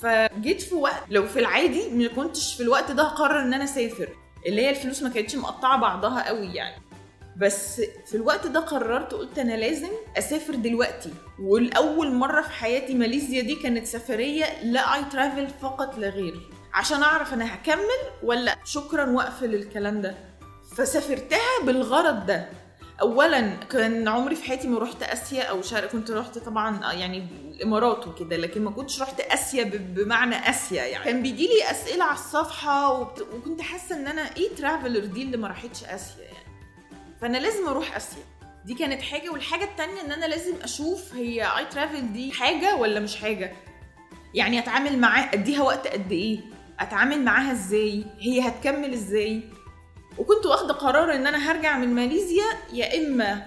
فجيت 0.01 0.61
في 0.61 0.75
وقت 0.75 1.03
لو 1.09 1.25
في 1.25 1.39
العادي 1.39 1.89
ما 1.89 2.07
كنتش 2.07 2.53
في 2.55 2.63
الوقت 2.63 2.91
ده 2.91 3.03
هقرر 3.03 3.41
إن 3.41 3.53
أنا 3.53 3.63
أسافر. 3.63 4.09
اللي 4.45 4.61
هي 4.61 4.69
الفلوس 4.69 5.03
ما 5.03 5.09
كانتش 5.09 5.35
مقطعة 5.35 5.77
بعضها 5.81 6.27
قوي 6.27 6.53
يعني. 6.53 6.75
بس 7.37 7.81
في 8.05 8.15
الوقت 8.15 8.47
ده 8.47 8.59
قررت 8.59 9.13
قلت 9.13 9.39
أنا 9.39 9.53
لازم 9.53 9.89
أسافر 10.17 10.55
دلوقتي. 10.55 11.13
والأول 11.39 12.11
مرة 12.13 12.41
في 12.41 12.51
حياتي 12.51 12.93
ماليزيا 12.93 13.41
دي 13.41 13.55
كانت 13.55 13.87
سفرية 13.87 14.63
لا 14.63 14.95
اي 14.95 15.03
ترافل 15.11 15.47
فقط 15.61 15.97
لا 15.97 16.09
غير. 16.09 16.39
عشان 16.73 17.03
أعرف 17.03 17.33
أنا 17.33 17.55
هكمل 17.55 17.99
ولا 18.23 18.55
شكرا 18.65 19.09
وأقفل 19.09 19.55
الكلام 19.55 20.01
ده. 20.01 20.15
فسافرتها 20.77 21.63
بالغرض 21.65 22.25
ده. 22.25 22.49
اولا 23.01 23.55
كان 23.55 24.07
عمري 24.07 24.35
في 24.35 24.43
حياتي 24.43 24.67
ما 24.67 24.79
رحت 24.79 25.03
آسيا 25.03 25.43
أو 25.43 25.61
شرق 25.61 25.91
كنت 25.91 26.11
رحت 26.11 26.37
طبعا 26.37 26.93
يعني 26.93 27.27
الإمارات 27.51 28.07
وكده 28.07 28.37
لكن 28.37 28.63
ما 28.63 28.71
كنتش 28.71 29.01
رحت 29.01 29.19
آسيا 29.19 29.63
بمعنى 29.63 30.49
آسيا 30.49 30.83
يعني. 30.85 31.05
كان 31.05 31.21
بيجي 31.21 31.47
لي 31.47 31.71
أسئلة 31.71 32.03
على 32.03 32.13
الصفحة. 32.13 33.01
وكنت 33.01 33.61
حاسة 33.61 33.95
إن 33.95 34.07
أنا 34.07 34.21
إيه 34.21 34.55
ترافلر 34.55 35.05
دي 35.05 35.21
اللي 35.23 35.37
ما 35.37 35.47
راحتش 35.47 35.83
آسيا 35.83 36.23
يعني. 36.23 36.42
فانا 37.23 37.37
لازم 37.37 37.67
أروح 37.67 37.95
اسيا. 37.95 38.23
دي 38.65 38.73
كانت 38.73 39.01
حاجة 39.01 39.29
والحاجة 39.29 39.63
التانية 39.63 40.01
ان 40.01 40.11
أنا 40.11 40.25
لازم 40.25 40.55
أشوف 40.61 41.13
هي 41.13 41.57
اي 41.57 41.65
ترافل 41.65 42.13
دي 42.13 42.31
حاجة 42.31 42.75
ولا 42.75 42.99
مش 42.99 43.15
حاجة. 43.15 43.55
يعني 44.33 44.59
اتعامل 44.59 44.99
معاه 44.99 45.29
اديها 45.33 45.61
وقت 45.63 45.87
قد 45.87 46.11
إيه؟ 46.11 46.39
اتعامل 46.79 47.23
معاها 47.23 47.51
إزاي؟ 47.51 48.03
هي 48.19 48.47
هتكمل 48.47 48.93
إزاي؟ 48.93 49.41
وكنت 50.17 50.45
واخدة 50.45 50.73
قرار 50.73 51.15
ان 51.15 51.27
أنا 51.27 51.51
هرجع 51.51 51.77
من 51.77 51.95
ماليزيا 51.95 52.45
يا 52.73 52.97
اما 52.97 53.45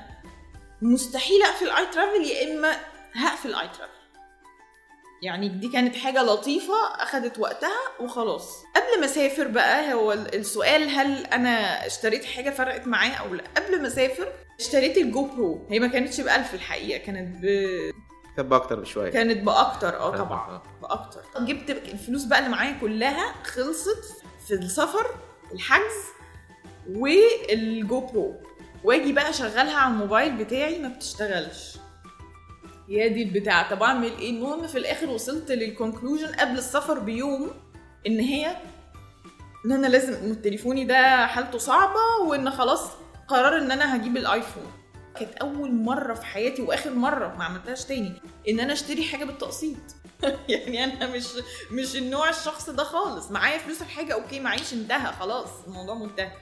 مستحيل 0.82 1.42
اقفل 1.42 1.70
اي 1.70 1.86
ترافل 1.86 2.22
يا 2.22 2.54
اما 2.54 2.76
هقفل 3.14 3.54
اي 3.54 3.68
ترافل 3.68 4.05
يعني 5.22 5.48
دي 5.48 5.68
كانت 5.68 5.96
حاجة 5.96 6.22
لطيفة 6.22 6.74
أخدت 6.94 7.38
وقتها 7.38 7.78
وخلاص. 8.00 8.64
قبل 8.76 9.00
ما 9.00 9.06
أسافر 9.06 9.48
بقى 9.48 9.94
هو 9.94 10.12
السؤال 10.12 10.88
هل 10.88 11.26
أنا 11.26 11.86
اشتريت 11.86 12.24
حاجة 12.24 12.50
فرقت 12.50 12.86
معايا 12.86 13.14
أو 13.14 13.34
لأ؟ 13.34 13.44
قبل 13.56 13.82
ما 13.82 13.86
أسافر 13.88 14.28
اشتريت 14.60 14.96
ال 14.98 15.24
GoPro 15.24 15.66
هي 15.70 15.78
ما 15.78 15.86
كانتش 15.86 16.20
ب 16.20 16.28
1000 16.28 16.54
الحقيقة 16.54 16.98
كانت 16.98 17.36
ب... 17.42 17.46
كتب 18.34 18.52
أكتر 18.52 18.80
بشوية. 18.80 19.10
كانت 19.10 19.42
بأكتر 19.42 19.96
آه. 20.00 20.16
طبعا. 20.16 20.62
بأكتر. 20.82 21.20
جبت 21.40 21.70
الفلوس 21.70 22.24
بقى 22.24 22.38
اللي 22.38 22.50
معايا 22.50 22.76
كلها 22.80 23.34
خلصت 23.44 24.22
في 24.46 24.54
السفر 24.54 25.06
الحجز 25.52 26.04
وال 26.88 28.00
GoPro 28.00 28.34
واجي 28.84 29.12
بقى 29.12 29.30
أشغلها 29.30 29.76
على 29.76 29.92
الموبايل 29.94 30.36
بتاعي 30.44 30.78
ما 30.78 30.88
بتشتغلش. 30.88 31.76
يا 32.88 33.06
دي 33.06 33.22
البتاع 33.22 33.70
طب 33.70 33.82
أعمل 33.82 34.10
إيه؟ 34.18 34.30
المهم 34.30 34.66
في 34.66 34.78
الآخر 34.78 35.10
وصلت 35.10 35.52
لل 35.52 35.65
conclusion 35.65 36.26
قبل 36.26 36.58
السفر 36.58 36.98
بيوم 36.98 37.50
إن 38.06 38.20
هي 38.20 38.56
إن 39.66 39.72
أنا 39.72 39.86
لازم 39.86 40.34
تليفوني 40.34 40.84
ده 40.84 41.26
حالته 41.26 41.58
صعبة 41.58 42.00
وإن 42.28 42.50
خلاص 42.50 42.90
قرار 43.28 43.58
إن 43.58 43.70
أنا 43.70 43.96
هجيب 43.96 44.16
الآيفون. 44.16 44.72
كانت 45.18 45.34
أول 45.34 45.74
مرة 45.74 46.14
في 46.14 46.26
حياتي 46.26 46.62
وآخر 46.62 46.90
مرة 46.90 47.34
ما 47.38 47.44
عملتهاش 47.44 47.84
تاني 47.84 48.12
إن 48.48 48.60
أنا 48.60 48.72
أشتري 48.72 49.04
حاجة 49.04 49.24
بالتقسيط. 49.24 49.76
يعني 50.48 50.84
أنا 50.84 51.06
مش 51.06 51.26
مش 51.70 51.96
النوع 51.96 52.28
الشخص 52.28 52.70
ده 52.70 52.84
خالص. 52.84 53.30
معايا 53.30 53.58
فلوس 53.58 53.82
الحاجة 53.82 54.14
أوكي 54.14 54.40
معيش 54.40 54.72
انتهى 54.72 55.12
خلاص 55.12 55.48
الموضوع 55.66 55.94
منتهي. 55.94 56.32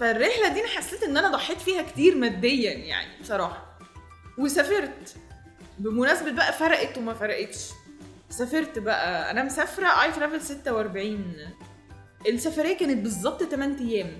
فالرحلة 0.00 0.48
دي 0.48 0.60
أنا 0.60 0.68
حسيت 0.68 1.02
إن 1.02 1.16
أنا 1.16 1.28
ضحيت 1.28 1.60
فيها 1.60 1.82
كتير 1.82 2.14
ماديا 2.16 2.72
يعني 2.72 3.20
بصراحة. 3.20 3.78
وسافرت. 4.38 5.16
بمناسبة 5.78 6.32
بقى 6.32 6.52
فرقت 6.52 6.98
وما 6.98 7.14
فرقتش. 7.14 7.58
سافرت 8.30 8.78
بقى. 8.78 9.30
أنا 9.30 9.44
مسافرة 9.44 10.02
I 10.02 10.12
travel 10.12 10.40
46 10.40 11.34
السفرية 12.28 12.76
كانت 12.76 12.98
بالظبط 12.98 13.42
8 13.42 13.78
أيام. 13.80 14.12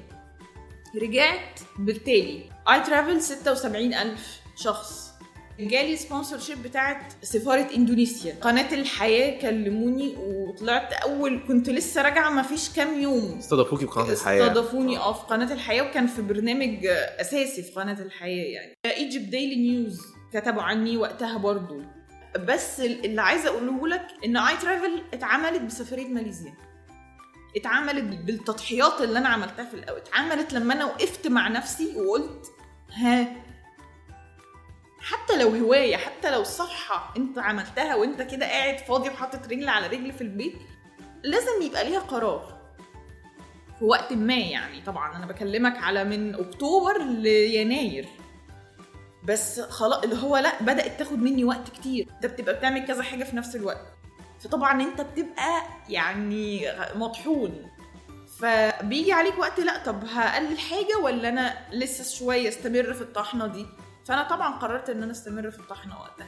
رجعت 1.03 1.61
بالتالي. 1.79 2.45
I 2.73 2.81
travel 2.81 3.23
76000 3.23 4.41
شخص. 4.57 5.13
جالي 5.61 5.97
sponsorship 5.97 6.63
بتاعت 6.63 7.13
سفارة 7.23 7.69
إندونيسيا. 7.75 8.35
قناة 8.41 8.75
الحياة 8.75 9.41
كلموني 9.41 10.15
وطلعت 10.17 10.93
أول 10.93 11.41
كنت 11.49 11.71
لسه 11.71 12.03
راجعة 12.03 12.31
ما 12.31 12.43
فيش 12.43 12.69
كام 12.71 13.01
يوم. 13.01 13.39
استضافوكي 13.39 13.85
بقناه 13.85 14.13
الحياة. 14.13 14.47
استضافوني 14.47 14.99
آه 14.99 15.13
في 15.13 15.27
قناة 15.27 15.53
الحياة 15.53 15.83
وكان 15.83 16.07
في 16.07 16.23
برنامج 16.23 16.87
أساسي 17.21 17.63
في 17.63 17.73
قناة 17.73 18.03
الحياة 18.03 18.45
يعني. 18.45 18.75
Egypt 18.87 19.25
Daily 19.29 19.57
News. 19.57 20.01
كتبوا 20.35 20.63
عني 20.63 20.97
وقتها 20.97 21.39
برضو. 21.39 21.83
بس 22.39 22.81
اللي 22.81 23.23
عايزة 23.23 23.49
أقوله 23.49 23.89
لك 23.89 24.07
إن 24.25 24.37
اي 24.37 24.57
ترافل 24.57 25.03
اتعملت 25.15 25.63
بسفرية 25.63 26.09
ماليزيا. 26.09 26.55
اتعملت 27.57 28.05
بالتضحيات 28.05 29.01
اللي 29.01 29.19
أنا 29.19 29.29
عملتها 29.29 29.65
في 29.65 29.75
الأول. 29.75 29.99
اتعملت 30.01 30.53
لما 30.53 30.75
أنا 30.75 30.85
وقفت 30.85 31.27
مع 31.27 31.49
نفسي 31.49 31.97
وقلت 31.97 32.47
ها 32.93 33.37
حتى 35.01 35.39
لو 35.43 35.49
هواية 35.49 35.97
حتى 35.97 36.31
لو 36.31 36.43
صفحة 36.43 37.15
أنت 37.17 37.39
عملتها 37.39 37.95
وأنت 37.95 38.23
كده 38.23 38.47
قاعد 38.47 38.79
فاضي 38.79 39.09
وحاطط 39.09 39.47
رجل 39.49 39.69
على 39.69 39.87
رجل 39.87 40.13
في 40.13 40.21
البيت 40.21 40.55
لازم 41.25 41.63
يبقى 41.63 41.85
ليها 41.85 42.01
قرار. 42.01 42.63
في 43.79 43.85
وقت 43.85 44.13
ما 44.13 44.35
يعني 44.37 44.81
طبعا 44.81 45.17
أنا 45.17 45.27
بكلمك 45.27 45.79
على 45.79 46.05
من 46.05 46.35
أكتوبر 46.35 46.99
ليناير. 47.03 48.09
بس 49.25 49.61
خلاص 49.61 50.03
اللي 50.05 50.23
هو 50.23 50.37
لا 50.37 50.63
بدأت 50.63 50.99
تاخد 50.99 51.19
مني 51.19 51.45
وقت 51.45 51.69
كتير. 51.71 52.07
انت 52.15 52.27
بتبقى 52.27 52.55
بتعمل 52.55 52.87
كذا 52.87 53.03
حاجة 53.03 53.25
في 53.25 53.37
نفس 53.37 53.57
الوقت. 53.57 53.87
فطبعا 54.41 54.83
انت 54.83 55.01
بتبقى 55.01 55.63
يعني 55.89 56.67
مطحون. 56.95 57.67
فبيجي 58.39 59.13
عليك 59.13 59.39
وقت 59.39 59.61
لا 59.61 59.85
طب 59.85 60.05
هقلل 60.05 60.59
حاجة 60.59 60.99
ولا 61.03 61.29
أنا 61.29 61.55
لسه 61.73 62.19
شوية 62.19 62.49
أستمر 62.49 62.93
في 62.95 63.03
الطحنة 63.03 63.47
دي؟ 63.47 63.67
فأنا 64.09 64.23
طبعا 64.23 64.59
قررت 64.59 64.91
إن 64.91 65.03
أنا 65.03 65.13
أستمر 65.13 65.51
في 65.51 65.59
الطحنة 65.59 66.01
وقتها. 66.01 66.27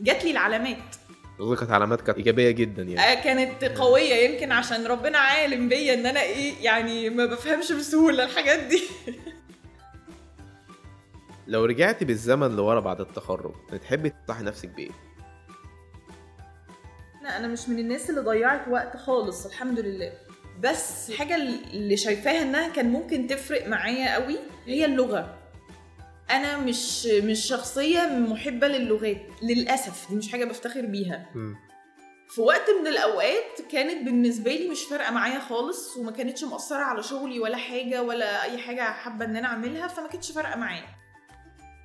جات 0.00 0.24
لي 0.24 0.30
العلامات. 0.30 0.96
والله 1.38 1.56
كانت 1.56 1.70
علامات 1.70 2.00
كانت 2.00 2.18
إيجابية 2.18 2.50
جدا 2.50 2.82
يعني. 2.82 3.12
آه، 3.12 3.22
كانت 3.24 3.64
قوية. 3.64 4.14
يمكن 4.14 4.52
عشان 4.52 4.86
ربنا 4.86 5.18
عالم 5.18 5.68
بيا 5.68 5.94
إن 5.94 6.06
أنا 6.06 6.20
إيه 6.22 6.64
يعني 6.64 7.10
ما 7.10 7.26
بفهمش 7.26 7.72
بسهولة 7.72 8.24
الحاجات 8.24 8.58
دي. 8.60 8.82
لو 11.46 11.64
رجعتي 11.64 12.04
بالزمن 12.04 12.56
لورا 12.56 12.80
بعد 12.80 13.00
التخرج 13.00 13.54
تحبي 13.82 14.10
تنصحي 14.10 14.44
نفسك 14.44 14.68
بإيه؟ 14.68 14.90
لا 17.22 17.36
أنا 17.36 17.48
مش 17.48 17.68
من 17.68 17.78
الناس 17.78 18.10
اللي 18.10 18.20
ضيعت 18.20 18.68
وقت 18.68 18.96
خالص 18.96 19.46
الحمد 19.46 19.78
لله. 19.78 20.12
بس 20.60 21.10
الحاجة 21.10 21.36
اللي 21.36 21.96
شايفاها 21.96 22.42
إنها 22.42 22.68
كان 22.68 22.90
ممكن 22.90 23.26
تفرق 23.26 23.68
معايا 23.68 24.14
قوي 24.14 24.38
هي 24.66 24.84
اللغة. 24.84 25.38
أنا 26.30 26.58
مش 26.58 27.06
مش 27.06 27.46
شخصية 27.46 28.00
محبة 28.06 28.68
للغات 28.68 29.22
للأسف. 29.42 30.10
دي 30.10 30.16
مش 30.16 30.32
حاجة 30.32 30.44
بفتخر 30.44 30.86
بيها. 30.86 31.26
في 32.28 32.40
وقت 32.40 32.70
من 32.80 32.86
الأوقات 32.86 33.60
كانت 33.72 34.04
بالنسبة 34.06 34.50
لي 34.50 34.68
مش 34.68 34.82
فارقة 34.84 35.12
معايا 35.12 35.40
خالص 35.40 35.96
وما 35.96 36.10
كانتش 36.10 36.44
مؤثره 36.44 36.82
على 36.82 37.02
شغلي 37.02 37.40
ولا 37.40 37.56
حاجة 37.56 38.02
ولا 38.02 38.42
أي 38.42 38.58
حاجة 38.58 38.82
حابة 38.82 39.24
إن 39.24 39.36
أنا 39.36 39.46
أعملها 39.48 39.88
فما 39.88 40.08
كانتش 40.08 40.32
فارقة 40.32 40.58
معايا. 40.58 41.01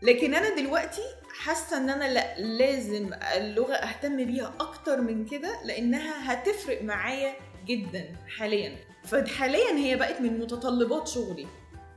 لكن 0.01 0.33
أنا 0.33 0.55
دلوقتي 0.55 1.01
حاسة 1.39 1.77
إن 1.77 1.89
أنا 1.89 2.13
لأ 2.13 2.39
لازم 2.39 3.09
اللغة 3.37 3.73
أهتم 3.73 4.17
بيها 4.25 4.53
أكتر 4.59 5.01
من 5.01 5.25
كده 5.25 5.63
لأنها 5.65 6.33
هتفرق 6.33 6.81
معايا 6.83 7.33
جدا 7.65 8.05
حاليا. 8.37 8.75
فحاليا 9.05 9.71
هي 9.75 9.95
بقت 9.95 10.21
من 10.21 10.39
متطلبات 10.39 11.07
شغلي 11.07 11.47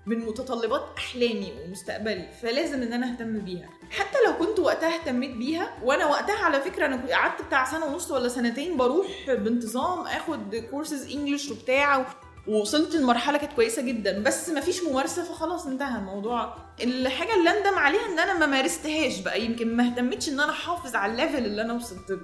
من 0.06 0.18
متطلبات 0.18 0.82
أحلامي 0.98 1.52
ومستقبلي 1.64 2.28
فلازم 2.42 2.82
إن 2.82 2.92
أنا 2.92 3.12
أهتم 3.12 3.38
بيها. 3.38 3.68
حتى 3.90 4.18
لو 4.26 4.46
كنت 4.46 4.58
وقتها 4.58 4.94
اهتميت 4.94 5.30
بيها 5.30 5.76
وأنا 5.82 6.06
وقتها 6.06 6.44
على 6.44 6.60
فكرة 6.60 6.86
أنا 6.86 7.06
قعدت 7.10 7.42
بتاع 7.42 7.64
سنة 7.64 7.86
ونص 7.86 8.10
ولا 8.10 8.28
سنتين 8.28 8.76
بروح 8.76 9.06
بانتظام 9.28 10.06
آخد 10.06 10.56
كورسز 10.70 11.14
انجلش 11.16 11.50
وبتاع 11.50 12.06
ووصلت 12.46 12.94
لمرحلة 12.94 13.38
كانت 13.38 13.52
كويسة 13.52 13.82
جدا 13.82 14.22
بس 14.22 14.48
ما 14.48 14.60
فيش 14.60 14.82
ممارسة 14.82 15.24
فخلاص 15.24 15.66
انتهى 15.66 15.98
الموضوع. 15.98 16.54
الحاجة 16.82 17.34
اللي 17.34 17.50
أندم 17.58 17.78
عليها 17.78 18.06
إن 18.06 18.18
أنا 18.18 18.38
ما 18.38 18.46
مارستهاش 18.46 19.18
بقى 19.20 19.44
يمكن 19.44 19.76
ما 19.76 19.84
اهتمتش 19.86 20.28
إن 20.28 20.40
أنا 20.40 20.50
أحافظ 20.52 20.94
على 20.96 21.12
ال 21.12 21.18
level 21.18 21.44
اللي 21.46 21.62
أنا 21.62 21.72
وصلت 21.72 22.10
له. 22.10 22.20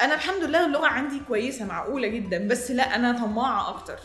أنا 0.00 0.14
الحمد 0.14 0.44
لله 0.44 0.66
اللغة 0.66 0.86
عندي 0.86 1.20
كويسة 1.28 1.64
معقولة 1.64 2.08
جدا 2.08 2.48
بس 2.48 2.70
لا 2.70 2.94
أنا 2.94 3.12
طماعة 3.12 3.68
أكتر. 3.70 3.98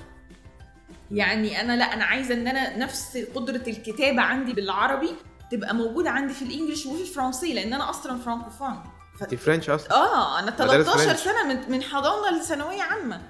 يعني 1.11 1.61
أنا 1.61 1.75
لا 1.77 1.85
أنا 1.93 2.03
عايزة 2.03 2.33
إن 2.33 2.47
أنا 2.47 2.77
نفس 2.77 3.17
قدرة 3.35 3.63
الكتابة 3.67 4.21
عندي 4.21 4.53
بالعربي 4.53 5.15
تبقى 5.51 5.75
موجودة 5.75 6.09
عندي 6.09 6.33
في 6.33 6.41
ال 6.41 6.47
English 6.47 6.85
وفي 6.85 7.01
الفرنسي 7.01 7.53
لأن 7.53 7.73
أنا 7.73 7.89
أصلا 7.89 8.19
فرانكوفون. 8.19 8.83
انت 9.21 9.35
French 9.35 9.69
أصلا؟ 9.69 9.91
آه 9.95 10.39
أنا 10.39 10.51
مدارس 10.51 10.85
13 10.85 11.05
French. 11.07 11.19
سنة 11.19 11.43
من 11.47 11.71
من 11.71 11.83
حضانة 11.83 12.37
لثانوية 12.39 12.81
عامة. 12.81 13.21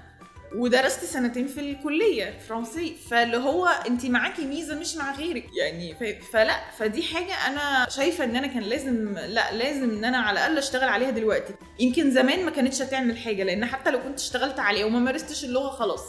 ودرست 0.56 1.04
سنتين 1.04 1.46
في 1.46 1.60
الكلية 1.60 2.38
فرنسي 2.48 2.96
فاللي 3.10 3.36
هو 3.36 3.66
انت 3.66 4.06
معاكي 4.06 4.46
ميزة 4.46 4.74
مش 4.78 4.96
مع 4.96 5.14
غيرك. 5.16 5.46
يعني 5.60 5.94
ف- 5.94 6.30
فلا 6.32 6.70
فدي 6.78 7.02
حاجة 7.02 7.32
أنا 7.48 7.86
شايفة 7.90 8.24
إن 8.24 8.36
أنا 8.36 8.46
كان 8.46 8.62
لازم 8.62 9.14
لا 9.14 9.52
لازم 9.52 9.90
إن 9.90 10.04
أنا 10.04 10.18
على 10.18 10.32
الأقل 10.38 10.58
أشتغل 10.58 10.88
عليها 10.88 11.10
دلوقتي. 11.10 11.54
يمكن 11.80 12.10
زمان 12.10 12.44
ما 12.44 12.50
كانتش 12.50 12.82
هتعمل 12.82 13.18
حاجة 13.18 13.42
لأن 13.42 13.64
حتى 13.66 13.90
لو 13.90 14.02
كنت 14.02 14.18
اشتغلت 14.18 14.58
عليها 14.58 14.84
وما 14.86 14.98
مارستش 14.98 15.44
اللغة 15.44 15.70
خلاص 15.70 16.04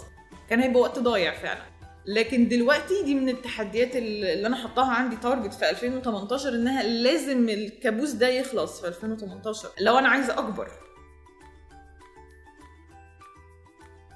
كان 0.49 0.59
هيبقى 0.59 0.81
وقت 0.81 0.99
ضايع 0.99 1.33
فعلا. 1.33 1.61
لكن 2.07 2.47
دلوقتي 2.47 3.03
دي 3.03 3.15
من 3.15 3.29
التحديات 3.29 3.95
اللي 3.95 4.47
أنا 4.47 4.55
حطاها 4.55 4.91
عندي 4.91 5.15
target 5.15 5.53
في 5.53 5.69
2018 5.69 6.49
إنها 6.49 6.83
لازم 6.83 7.49
الكابوس 7.49 8.11
ده 8.11 8.27
يخلص 8.27 8.81
في 8.81 8.87
2018 8.87 9.69
لو 9.79 9.97
أنا 9.99 10.07
عايزة 10.09 10.33
أكبر. 10.33 10.67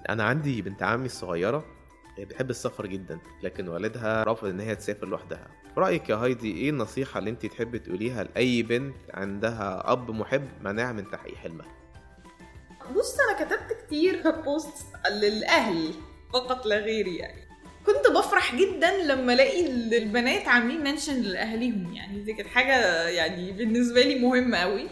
أنا 0.10 0.24
عندي 0.24 0.62
بنت 0.62 0.84
عمي 0.84 1.06
الصغيرة 1.06 1.66
بتحب 2.20 2.50
السفر 2.50 2.86
جدا 2.86 3.20
لكن 3.44 3.68
والدها 3.68 4.24
رافض 4.24 4.48
إن 4.48 4.60
هي 4.60 4.76
تسافر 4.76 5.08
لوحدها. 5.08 5.48
رأيك 5.78 6.10
يا 6.10 6.16
هايدي 6.16 6.52
إيه 6.58 6.70
النصيحة 6.70 7.20
اللي 7.20 7.30
انت 7.30 7.46
تحبي 7.46 7.80
تقوليها 7.80 8.24
لأي 8.24 8.64
بنت 8.64 8.96
عندها 9.14 9.92
أب 9.92 10.12
محب 10.12 10.50
منعها 10.62 10.92
من 10.92 11.12
تحقيق 11.12 11.36
حلمها؟ 11.36 11.68
بص 12.96 13.18
أنا 13.20 13.46
كتبت 13.46 13.78
كتير 13.86 14.32
post 14.32 14.86
للأهل 15.12 15.94
فقط 16.34 16.66
لا 16.66 16.78
غير 16.80 17.08
يعني. 17.08 17.42
كنت 17.86 18.18
بفرح 18.18 18.56
جدا 18.56 19.04
لما 19.04 19.34
ألاقي 19.34 19.66
البنات 19.98 20.48
عاملين 20.48 20.84
mention 20.84 21.22
لأهاليهم 21.22 21.94
يعني. 21.94 22.20
دي 22.20 22.34
كانت 22.34 22.50
حاجة 22.50 23.08
يعني 23.08 23.52
بالنسبة 23.52 24.02
لي 24.02 24.20
مهمة 24.20 24.58
قوي 24.58 24.90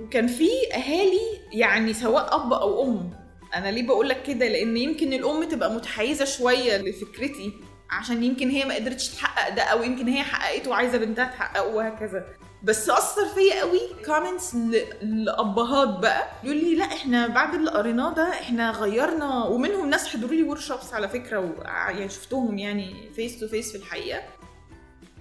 وكان 0.00 0.26
في 0.26 0.48
أهالي 0.74 1.40
يعني 1.52 1.92
سواء 1.92 2.34
أب 2.36 2.52
أو 2.52 2.84
أم 2.84 3.25
أنا 3.58 3.68
ليه 3.68 3.86
بقول 3.86 4.08
لك 4.08 4.22
كده؟ 4.22 4.48
لأن 4.48 4.76
يمكن 4.76 5.12
الأم 5.12 5.44
تبقى 5.44 5.72
متحيزة 5.72 6.24
شوية 6.24 6.76
لفكرتي 6.76 7.52
عشان 7.90 8.24
يمكن 8.24 8.50
هي 8.50 8.64
ما 8.64 8.74
قدرتش 8.74 9.08
تحقق 9.08 9.54
ده 9.54 9.62
أو 9.62 9.82
يمكن 9.82 10.08
هي 10.08 10.22
حققته 10.22 10.70
وعايزة 10.70 10.98
بنتها 10.98 11.24
تحققه 11.24 11.66
وهكذا. 11.66 12.24
بس 12.62 12.90
أثر 12.90 13.26
فيا 13.26 13.60
قوي 13.60 13.80
comments 14.06 14.54
لأبهات 15.02 15.88
بقى. 15.88 16.28
يقول 16.44 16.56
لي 16.56 16.74
لا 16.74 16.84
إحنا 16.84 17.26
بعد 17.26 17.54
اللي 17.54 17.70
قريناه 17.70 18.14
ده 18.14 18.28
إحنا 18.30 18.70
غيرنا. 18.70 19.44
ومنهم 19.44 19.90
ناس 19.90 20.08
حضروا 20.08 20.34
لي 20.34 20.42
work 20.42 20.60
على 20.92 21.08
فكرة 21.08 21.38
و... 21.40 21.62
يعني 21.64 22.08
شفتهم 22.08 22.58
يعني 22.58 22.94
face 23.16 23.40
to 23.40 23.48
face 23.48 23.72
في 23.72 23.78
الحقيقة. 23.78 24.22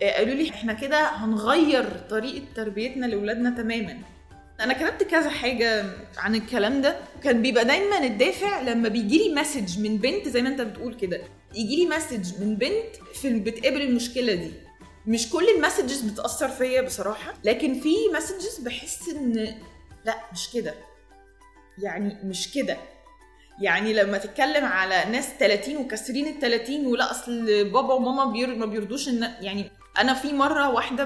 آه، 0.01 0.11
قالوا 0.17 0.35
لي 0.35 0.49
إحنا 0.49 0.73
كده 0.73 1.09
هنغير 1.09 1.85
طريقة 2.09 2.45
تربيتنا 2.55 3.05
لأولادنا 3.05 3.49
تماما. 3.49 3.97
أنا 4.61 4.73
كتبت 4.73 5.03
كذا 5.03 5.29
حاجة 5.29 5.85
عن 6.17 6.35
الكلام 6.35 6.81
ده 6.81 6.99
كان 7.23 7.41
بيبقى 7.41 7.65
دايما 7.65 7.97
الدافع 8.03 8.61
لما 8.61 8.89
بيجي 8.89 9.17
لي 9.17 9.35
message 9.35 9.79
من 9.79 9.97
بنت 9.97 10.27
زي 10.27 10.41
ما 10.41 10.49
أنت 10.49 10.61
بتقول 10.61 10.93
كده 10.93 11.21
يجي 11.55 11.75
لي 11.75 11.85
message 11.95 12.41
من 12.41 12.55
بنت 12.55 12.95
في 13.13 13.39
بتقابل 13.39 13.81
المشكلة 13.81 14.33
دي. 14.33 14.51
مش 15.07 15.29
كل 15.29 15.47
ال 15.49 15.55
messages 15.55 16.01
بتأثر 16.01 16.47
فيا 16.49 16.81
بصراحة 16.81 17.33
لكن 17.43 17.79
في 17.79 17.95
messages 18.15 18.59
بحس 18.59 19.09
إن 19.09 19.55
لأ 20.05 20.15
مش 20.33 20.49
كده. 20.53 20.73
يعني 21.77 22.17
مش 22.23 22.51
كده. 22.53 22.77
يعني 23.61 23.93
لما 23.93 24.17
تتكلم 24.17 24.65
على 24.65 25.03
ناس 25.11 25.29
30 25.39 25.77
وكسرين 25.77 26.27
ال 26.27 26.39
30 26.39 26.85
ولا 26.85 27.11
أصل 27.11 27.45
بابا 27.69 27.93
وماما 27.93 28.31
بير 28.31 28.55
ما 28.55 28.65
بيرضوش 28.65 29.07
ان 29.09 29.31
يعني 29.41 29.71
أنا 29.97 30.13
في 30.13 30.33
مرة 30.33 30.69
واحدة. 30.69 31.05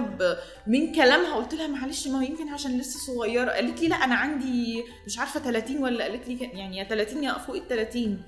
من 0.68 0.94
كلامها 0.96 1.36
قلت 1.36 1.54
لها 1.54 1.68
معلش 1.68 2.08
ما 2.08 2.24
يمكن 2.26 2.50
عشان 2.50 2.78
لسه 2.78 3.00
صغيرة. 3.14 3.52
قالت 3.52 3.82
لي 3.82 3.88
لا 3.88 3.96
أنا 3.96 4.16
عندي 4.16 4.84
مش 5.06 5.20
عارفة 5.20 5.40
30 5.40 5.84
ولا 5.84 6.04
قالت 6.04 6.28
لي 6.28 6.38
يعني 6.54 6.78
يا 6.78 6.84
30 6.84 7.24
يا 7.24 7.34
فوق 7.34 7.56
ال 7.56 7.68
30 7.68 8.24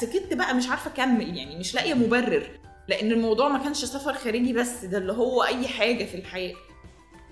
سكت 0.00 0.34
بقى 0.34 0.54
مش 0.54 0.68
عارفة 0.68 0.90
أكمل 0.90 1.36
يعني 1.36 1.58
مش 1.58 1.74
لاقية 1.74 1.94
مبرر. 1.94 2.50
لأن 2.88 3.12
الموضوع 3.12 3.48
ما 3.48 3.58
كانش 3.58 3.84
سفر 3.84 4.14
خارجي 4.14 4.52
بس 4.52 4.84
ده 4.84 4.98
اللي 4.98 5.12
هو 5.12 5.42
أي 5.44 5.68
حاجة 5.68 6.04
في 6.04 6.14
الحياة. 6.14 6.54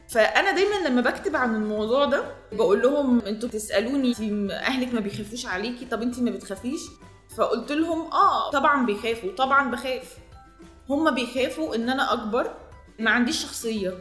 فأنا 0.08 0.50
دايما 0.50 0.88
لما 0.88 1.00
بكتب 1.00 1.36
عن 1.36 1.54
الموضوع 1.54 2.04
ده 2.04 2.24
بقول 2.52 2.82
لهم 2.82 3.20
أنتوا 3.20 3.48
بتسألوني 3.48 4.12
أهلك 4.52 4.94
ما 4.94 5.00
بيخافوش 5.00 5.46
عليكي؟ 5.46 5.84
طب 5.84 6.02
انت 6.02 6.18
ما 6.18 6.30
بتخافيش؟ 6.30 6.80
فقلت 7.36 7.72
لهم 7.72 8.00
آه 8.12 8.50
طبعا 8.50 8.86
بيخافوا 8.86 9.32
طبعا 9.32 9.70
بخاف. 9.70 10.16
هما 10.90 11.10
بيخافوا 11.10 11.74
إن 11.74 11.88
أنا 11.90 12.12
أكبر 12.12 12.50
ما 12.98 13.10
عنديش 13.10 13.42
شخصية. 13.42 13.94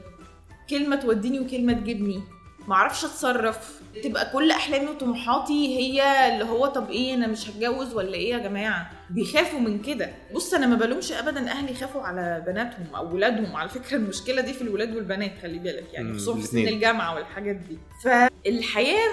كلمة 0.69 0.95
توديني 0.95 1.39
وكلمة 1.39 1.73
تجيبني. 1.73 2.21
ما 2.67 2.75
أعرفش 2.75 3.05
أتصرف. 3.05 3.81
تبقى 4.03 4.29
كل 4.33 4.51
أحلامي 4.51 4.87
وطموحاتي 4.87 5.77
هي 5.77 6.01
اللي 6.33 6.45
هو 6.45 6.65
طب 6.67 6.89
إيه 6.89 7.13
أنا 7.13 7.27
مش 7.27 7.49
هتجوز 7.49 7.93
ولا 7.93 8.13
إيه 8.13 8.29
يا 8.33 8.37
جماعة؟ 8.37 8.91
بيخافوا 9.09 9.59
من 9.59 9.81
كده. 9.81 10.09
بص 10.33 10.53
أنا 10.53 10.67
ما 10.67 10.75
بلومش 10.75 11.11
ابدا 11.11 11.51
أهلي 11.51 11.71
يخافوا 11.71 12.01
على 12.01 12.43
بناتهم 12.47 12.95
أو 12.95 13.13
ولادهم. 13.15 13.55
على 13.55 13.69
فكرة 13.69 13.97
المشكلة 13.97 14.41
دي 14.41 14.53
في 14.53 14.61
الولاد 14.61 14.95
والبنات 14.95 15.31
خلي 15.41 15.59
بالك 15.59 15.93
يعني 15.93 16.13
خصوصا 16.13 16.35
في 16.39 16.47
سن. 16.47 16.67
الجامعة 16.67 17.15
والحاجات 17.15 17.55
دي. 17.55 17.77
فالحياة 18.03 19.09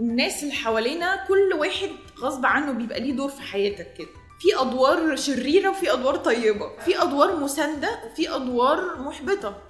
الناس 0.00 0.42
اللي 0.42 0.54
حوالينا 0.54 1.24
كل 1.28 1.58
واحد 1.58 1.88
غصب 2.20 2.46
عنه 2.46 2.72
بيبقى 2.72 3.00
ليه 3.00 3.12
دور 3.12 3.28
في 3.28 3.42
حياتك 3.42 3.94
كده. 3.98 4.08
في 4.40 4.60
أدوار 4.60 5.16
شريرة 5.16 5.70
وفي 5.70 5.92
أدوار 5.92 6.16
طيبة 6.16 6.78
في 6.78 7.02
أدوار 7.02 7.36
مساندة 7.36 7.88
وفي 8.06 8.36
أدوار 8.36 8.98
محبطة. 9.02 9.62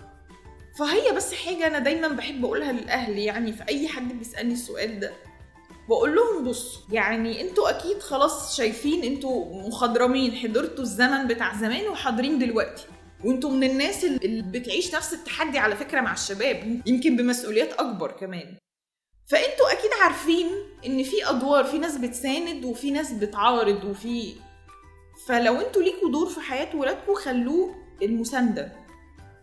فهي 0.79 1.13
بس 1.17 1.35
حاجة 1.35 1.67
أنا 1.67 1.79
دايما 1.79 2.09
بحب 2.09 2.45
أقولها 2.45 2.73
للأهل 2.73 3.19
يعني 3.19 3.53
في 3.53 3.65
أي 3.69 3.89
حد 3.89 4.19
بيسألني 4.19 4.53
السؤال 4.53 5.01
ده 5.01 5.13
بقول 5.89 6.17
لهم 6.17 6.45
بصوا 6.45 6.83
يعني 6.93 7.41
أنتوا 7.41 7.71
أكيد 7.71 7.99
خلاص 7.99 8.57
شايفين 8.57 9.05
أنتوا 9.05 9.69
مخضرمين 9.69 10.35
حضرتوا 10.37 10.85
الزمن 10.85 11.27
بتاع 11.27 11.57
زمان 11.57 11.89
وحاضرين 11.89 12.39
دلوقتي. 12.39 12.85
وأنتوا 13.25 13.51
من 13.51 13.71
الناس 13.71 14.05
اللي 14.05 14.43
بتعيش 14.59 14.95
نفس 14.95 15.13
التحدي 15.15 15.59
على 15.59 15.77
فكرة 15.77 16.01
مع 16.01 16.13
الشباب 16.13 16.83
يمكن 16.87 17.17
بمسؤوليات 17.17 17.73
أكبر 17.73 18.13
كمان. 18.13 18.57
فأنتوا 19.31 19.73
أكيد 19.73 19.91
عارفين 20.03 20.47
إن 20.87 21.03
في 21.03 21.31
أدوار 21.31 21.65
في 21.65 21.79
ناس 21.79 21.97
بتساند 21.97 22.65
وفي 22.65 22.91
ناس 22.91 23.13
بتعارض 23.13 23.85
وفي 23.85 24.35
فلو 25.27 25.61
أنتوا 25.61 25.83
ليكوا 25.83 26.11
دور 26.11 26.27
في 26.27 26.41
حياة 26.41 26.77
ولادكم 26.77 27.15
خلوه 27.15 27.75
المساندة. 28.03 28.73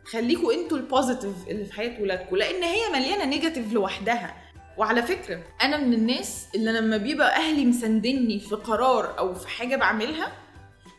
خليكوا 0.06 0.54
أنتوا 0.54 0.78
ال 0.78 0.84
positive 0.84 1.34
اللي 1.48 1.66
في 1.66 1.74
حياة 1.74 2.02
ولادكم 2.02 2.36
لأن 2.36 2.64
هي 2.64 2.90
مليانة 2.94 3.26
negative 3.26 3.74
لوحدها. 3.74 4.36
وعلى 4.78 5.02
فكرة 5.04 5.44
أنا 5.62 5.78
من 5.78 5.94
الناس 5.94 6.48
اللي 6.56 6.72
لما 6.72 6.98
بيبقى 6.98 7.36
أهلي 7.36 7.66
مساندني 7.66 8.40
في 8.40 8.56
قرار 8.56 9.20
أو 9.20 9.34
في 9.34 9.48
حاجة 9.48 9.76
بعملها 9.76 10.32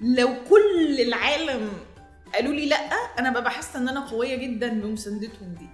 لو 0.00 0.28
كل 0.50 1.00
العالم 1.00 1.70
قالوا 2.34 2.52
لي 2.52 2.66
لأ 2.66 2.76
أنا 3.18 3.30
ببقى 3.30 3.50
حاسة 3.50 3.78
إن 3.78 3.88
أنا 3.88 4.00
قوية 4.00 4.34
جدا 4.36 4.68
بمساندتهم 4.68 5.54
دي. 5.58 5.66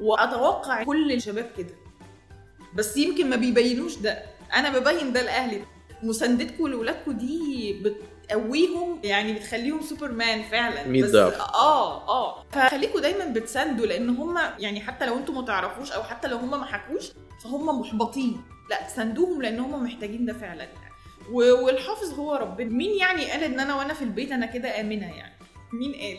وأتوقع 0.00 0.82
كل 0.84 1.12
الشباب 1.12 1.50
كده. 1.58 1.74
بس 2.74 2.96
يمكن 2.96 3.30
ما 3.30 3.36
بيبينوش 3.36 3.96
ده. 3.96 4.22
أنا 4.54 4.78
ببين 4.78 5.12
ده 5.12 5.22
لأهلي. 5.22 5.62
مساندتكم 6.02 6.66
لاولادكم 6.66 7.12
دي 7.12 7.72
بتقويهم 7.82 9.00
يعني 9.04 9.32
بتخليهم 9.32 9.80
سوبرمان 9.80 10.42
فعلا. 10.42 10.88
100 10.88 11.02
بس 11.04 11.10
ضعف. 11.10 11.40
آه 11.40 12.08
آه. 12.08 12.44
فخليكم 12.52 12.98
دايما 12.98 13.24
بتساندوا 13.24 13.86
لأن 13.86 14.10
هم 14.10 14.38
يعني 14.58 14.80
حتى 14.80 15.06
لو 15.06 15.16
أنتم 15.18 15.34
ما 15.34 15.42
تعرفوش 15.44 15.92
أو 15.92 16.02
حتى 16.02 16.28
لو 16.28 16.36
هم 16.36 16.50
ما 16.50 16.64
حكوش 16.64 17.04
فهم 17.44 17.80
محبطين. 17.80 18.40
لأ 18.70 18.88
ساندوهم 18.88 19.42
لأن 19.42 19.60
هم 19.60 19.84
محتاجين 19.84 20.26
ده 20.26 20.32
فعلا. 20.32 20.62
يعني. 20.64 20.94
والحافظ 21.32 22.12
هو 22.14 22.34
ربنا. 22.34 22.70
مين 22.70 22.98
يعني 22.98 23.30
قال 23.30 23.42
إن 23.44 23.60
أنا 23.60 23.74
وأنا 23.76 23.94
في 23.94 24.02
البيت 24.02 24.32
أنا 24.32 24.46
كده 24.46 24.80
آمنة 24.80 25.06
يعني؟ 25.16 25.36
مين 25.72 25.92
قال؟ 25.94 26.18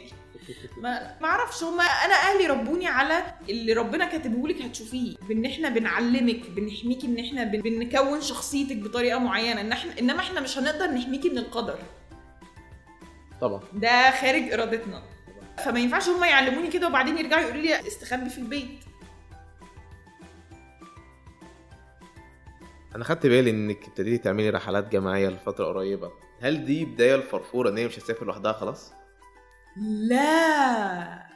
ما 0.78 1.17
ما 1.21 1.28
أعرفش 1.28 1.63
هما 1.63 1.84
أنا 1.84 2.13
أهلي 2.13 2.47
ربوني 2.47 2.88
على 2.88 3.23
اللي 3.50 3.73
ربنا 3.73 4.06
كاتبه 4.06 4.47
لك 4.47 4.62
هتشوفيه. 4.62 5.15
بان 5.30 5.45
إحنا 5.45 5.69
بنعلمك 5.69 6.50
بنحميكي 6.50 7.08
ان 7.08 7.19
إحنا 7.19 7.43
بن- 7.43 7.62
بنكون 7.62 8.21
شخصيتك 8.21 8.78
بطريقة 8.78 9.19
معينة. 9.19 9.62
إن 9.62 9.71
إحنا 9.71 10.00
إنما 10.00 10.19
إحنا 10.19 10.39
مش 10.41 10.58
هنقدر 10.58 10.86
نحميكي 10.88 11.30
من 11.30 11.38
القدر. 11.38 11.80
طبعا. 13.41 13.62
ده 13.73 14.12
خارج 14.12 14.54
إرادتنا. 14.54 15.04
فما 15.65 15.80
ينفعش 15.80 16.10
هما 16.10 16.28
يعلموني 16.28 16.67
كده 16.67 16.88
وبعدين 16.88 17.17
يرجعوا 17.17 17.41
يقولوا 17.41 17.62
لي 17.62 17.88
استخبي 17.88 18.30
في 18.30 18.38
البيت. 18.38 18.80
أنا 22.95 23.04
خدت 23.04 23.26
بالي 23.26 23.50
إنك 23.50 23.88
ابتديتي 23.88 24.23
تعملي 24.23 24.50
رحلات 24.50 24.88
جماعية 24.91 25.30
لفترة 25.30 25.65
قريبة. 25.65 26.12
هل 26.41 26.65
دي 26.65 26.86
بداية 26.86 27.15
الفرفورة 27.15 27.69
إن 27.69 27.78
هي 27.78 27.86
مش 27.88 28.00
هتسافر 28.00 28.26
لوحدها 28.26 28.54
خلاص؟ 28.54 28.93
لا. 29.82 31.28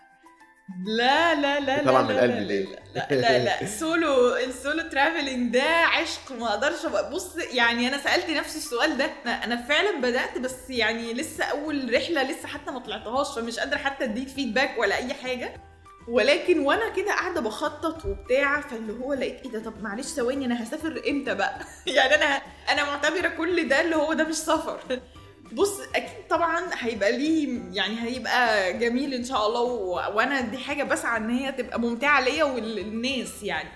لا 0.85 1.35
لا 1.35 1.59
لا 1.59 1.85
طبعا 1.85 2.01
لا 2.01 2.07
من 2.07 2.15
لا 2.15 2.21
قلبي 2.21 2.33
لا 2.39 2.47
ليه؟ 2.47 2.65
لا 2.95 3.07
لا 3.11 3.43
لا 3.43 3.61
ال 3.61 3.76
solo 3.76 4.35
ال 4.35 4.46
solo 4.46 4.89
traveling 4.89 5.53
ده 5.53 5.63
عشق 5.63 6.31
ما 6.39 6.47
أقدرش 6.49 6.85
بص 6.85 7.35
يعني 7.35 7.87
أنا 7.87 7.97
سألت 7.97 8.29
نفسي 8.29 8.57
السؤال 8.57 8.97
ده 8.97 9.05
أنا 9.25 9.61
فعلا 9.61 10.01
بدأت 10.01 10.37
بس 10.37 10.69
يعني 10.69 11.13
لسه 11.13 11.43
أول 11.43 11.93
رحلة 11.93 12.23
لسه 12.23 12.47
حتى 12.47 12.71
ما 12.71 12.79
طلعتهاش 12.79 13.27
فمش 13.39 13.59
قادرة 13.59 13.77
حتى 13.77 14.03
أديك 14.03 14.27
feedback 14.27 14.77
ولا 14.79 14.97
أي 14.97 15.13
حاجة. 15.13 15.53
ولكن 16.07 16.59
وأنا 16.59 16.89
كده 16.89 17.11
قاعدة 17.11 17.41
بخطط 17.41 18.05
وبتاع 18.05 18.61
فاللي 18.61 18.93
هو 18.93 19.13
لقيت 19.13 19.41
إيه 19.45 19.51
ده؟ 19.51 19.59
طب 19.59 19.83
معلش 19.83 20.07
ثواني 20.07 20.45
أنا 20.45 20.63
هسافر 20.63 21.01
إمتى 21.09 21.33
بقى؟ 21.35 21.59
يعني 21.87 22.15
أنا 22.15 22.41
أنا 22.69 22.83
معتبرة 22.85 23.27
كل 23.27 23.67
ده 23.67 23.81
اللي 23.81 23.95
هو 23.95 24.13
ده 24.13 24.23
مش 24.23 24.35
سفر. 24.35 24.79
بص 25.51 25.79
طبعا 26.31 26.61
هيبقى 26.73 27.17
ليه 27.17 27.61
يعني 27.71 28.01
هيبقى 28.01 28.73
جميل 28.77 29.13
إن 29.13 29.23
شاء 29.23 29.47
الله. 29.47 29.63
وأنا 30.09 30.41
دي 30.41 30.57
حاجة 30.57 30.83
بسعى 30.83 31.17
إن 31.17 31.29
هي 31.29 31.51
تبقى 31.51 31.79
ممتعة 31.79 32.21
ليا 32.21 32.43
وللناس 32.43 33.43
يعني. 33.43 33.69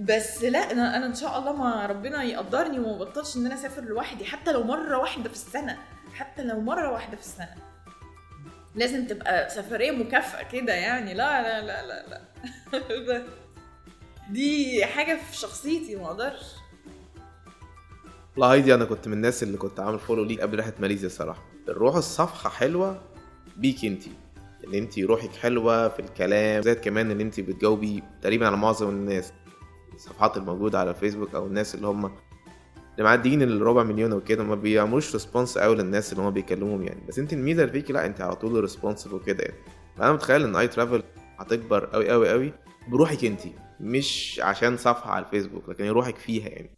بس 0.00 0.42
لا 0.44 0.72
أنا 0.72 0.96
أنا 0.96 1.06
إن 1.06 1.14
شاء 1.14 1.38
الله 1.38 1.52
ما 1.52 1.86
ربنا 1.86 2.22
يقدرني 2.22 2.78
وما 2.78 2.98
بطلش 2.98 3.36
إن 3.36 3.46
أنا 3.46 3.54
أسافر 3.54 3.82
لوحدي 3.82 4.24
حتى 4.24 4.52
لو 4.52 4.62
مرة 4.62 4.98
واحدة 4.98 5.28
في 5.28 5.34
السنة 5.34 5.78
حتى 6.14 6.42
لو 6.42 6.60
مرة 6.60 6.92
واحدة 6.92 7.16
في 7.16 7.22
السنة. 7.22 7.54
لازم 8.74 9.06
تبقى 9.06 9.50
سفرية 9.50 9.90
مكافأة 9.90 10.42
كده 10.42 10.74
يعني. 10.74 11.14
لا 11.14 11.42
لا 11.42 11.66
لا 11.66 11.86
لا 11.86 12.06
لا. 12.08 13.24
دي 14.30 14.86
حاجة 14.86 15.18
في 15.30 15.36
شخصيتي 15.36 15.96
ما 15.96 16.06
أقدرش. 16.06 16.42
لا 18.36 18.46
هايدي 18.46 18.74
أنا 18.74 18.84
كنت 18.84 19.08
من 19.08 19.14
الناس 19.14 19.42
اللي 19.42 19.58
كنت 19.58 19.80
عامل 19.80 19.98
follow 19.98 20.24
ليك 20.24 20.40
قبل 20.40 20.58
رحلة 20.58 20.74
ماليزيا 20.80 21.06
الصراحة. 21.06 21.51
الروح 21.68 21.96
الصفحة 21.96 22.50
حلوة 22.50 23.00
بيك 23.56 23.84
انتي. 23.84 24.10
ان 24.66 24.74
انتي 24.74 25.04
روحك 25.04 25.30
حلوة 25.30 25.88
في 25.88 26.00
الكلام 26.00 26.62
زائد 26.62 26.78
كمان 26.80 27.10
ان 27.10 27.20
انتي 27.20 27.42
بتجاوبي 27.42 28.02
تقريبا 28.22 28.46
على 28.46 28.56
معظم 28.56 28.88
الناس. 28.88 29.32
الصفحات 29.94 30.36
الموجودة 30.36 30.78
على 30.78 30.90
الفيسبوك 30.90 31.34
أو 31.34 31.46
الناس 31.46 31.74
اللي 31.74 31.86
هم 31.86 32.04
اللي 32.92 33.04
معديين 33.04 33.42
الربع 33.42 33.82
مليون 33.82 34.12
وكده 34.12 34.44
ما 34.44 34.54
بيعملوش 34.54 35.12
response 35.12 35.58
قوي 35.58 35.76
للناس 35.76 36.12
اللي 36.12 36.22
هم 36.22 36.30
بيكلموهم 36.30 36.82
يعني. 36.82 37.00
بس 37.08 37.18
انت 37.18 37.32
الميزة 37.32 37.62
اللي 37.62 37.72
فيكي 37.72 37.92
لا 37.92 38.06
انت 38.06 38.20
على 38.20 38.36
طول 38.36 38.60
responsive 38.60 39.12
وكده 39.12 39.44
يعني. 39.44 39.56
أنا 40.00 40.12
متخيل 40.12 40.44
إن 40.44 40.56
اي 40.56 40.68
ترافل 40.68 41.02
هتكبر 41.38 41.84
قوي 41.84 42.08
قوي 42.10 42.30
قوي 42.30 42.52
بروحك 42.88 43.24
انت 43.24 43.40
مش 43.80 44.40
عشان 44.44 44.76
صفحة 44.76 45.10
على 45.10 45.24
الفيسبوك 45.24 45.68
لكن 45.68 45.86
روحك 45.86 46.16
فيها 46.16 46.48
يعني. 46.48 46.70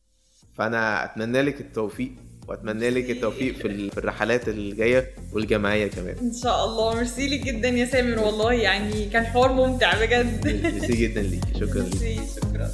فأنا 0.55 1.05
أتمنى 1.05 1.43
لك 1.43 1.61
التوفيق. 1.61 2.13
وأتمنى 2.49 2.91
لك 2.91 3.11
التوفيق 3.11 3.55
في 3.57 3.67
ال- 3.69 3.91
في 3.91 3.99
الرحلات 3.99 4.49
الجاية 4.49 5.11
والجماعيه 5.33 5.87
كمان. 5.87 6.15
إن 6.23 6.33
شاء 6.43 6.65
الله. 6.65 6.95
ميرسي 6.95 7.27
لك 7.29 7.41
جدا 7.41 7.69
يا 7.69 7.85
سامر 7.87 8.19
والله 8.19 8.53
يعني 8.53 9.05
كان 9.05 9.25
حوار 9.27 9.53
ممتع 9.53 10.01
بجد. 10.05 10.47
ميرسي 10.75 10.97
جدا 10.97 11.23
ليكي 11.23 11.55
شكرا 11.61 11.83
ليكي 11.83 12.21
شكرا. 12.37 12.71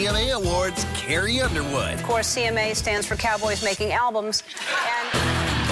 CMA 0.00 0.32
Awards, 0.32 0.86
Carrie 0.94 1.42
Underwood. 1.42 1.92
Of 1.92 2.02
course, 2.04 2.34
CMA 2.34 2.74
stands 2.74 3.06
for 3.06 3.16
Cowboys 3.16 3.62
Making 3.62 3.92
Albums, 3.92 4.42
and 4.70 5.10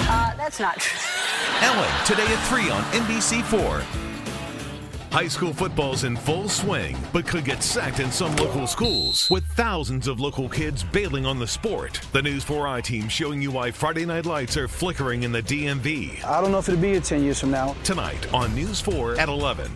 uh, 0.07 0.35
that's 0.37 0.59
not 0.59 0.77
true. 0.79 0.99
Ellen, 1.63 2.05
today 2.05 2.27
at 2.27 2.47
3 2.47 2.69
on 2.69 2.83
NBC4. 3.07 3.81
High 5.11 5.27
school 5.27 5.51
football's 5.51 6.03
in 6.03 6.15
full 6.15 6.47
swing, 6.47 6.95
but 7.11 7.25
could 7.25 7.43
get 7.43 7.63
sacked 7.63 7.99
in 7.99 8.11
some 8.11 8.35
local 8.35 8.67
schools, 8.67 9.27
with 9.31 9.45
thousands 9.55 10.07
of 10.07 10.19
local 10.19 10.47
kids 10.47 10.83
bailing 10.83 11.25
on 11.25 11.39
the 11.39 11.47
sport. 11.47 11.99
The 12.11 12.21
News 12.21 12.45
4i 12.45 12.83
team 12.83 13.09
showing 13.09 13.41
you 13.41 13.49
why 13.49 13.71
Friday 13.71 14.05
night 14.05 14.27
lights 14.27 14.55
are 14.57 14.67
flickering 14.67 15.23
in 15.23 15.31
the 15.31 15.41
DMV. 15.41 16.23
I 16.23 16.39
don't 16.39 16.51
know 16.51 16.59
if 16.59 16.69
it'll 16.69 16.79
be 16.79 16.89
here 16.89 17.01
10 17.01 17.23
years 17.23 17.39
from 17.39 17.49
now. 17.49 17.75
Tonight 17.83 18.31
on 18.31 18.53
News 18.53 18.79
4 18.79 19.15
at 19.15 19.27
11. 19.27 19.71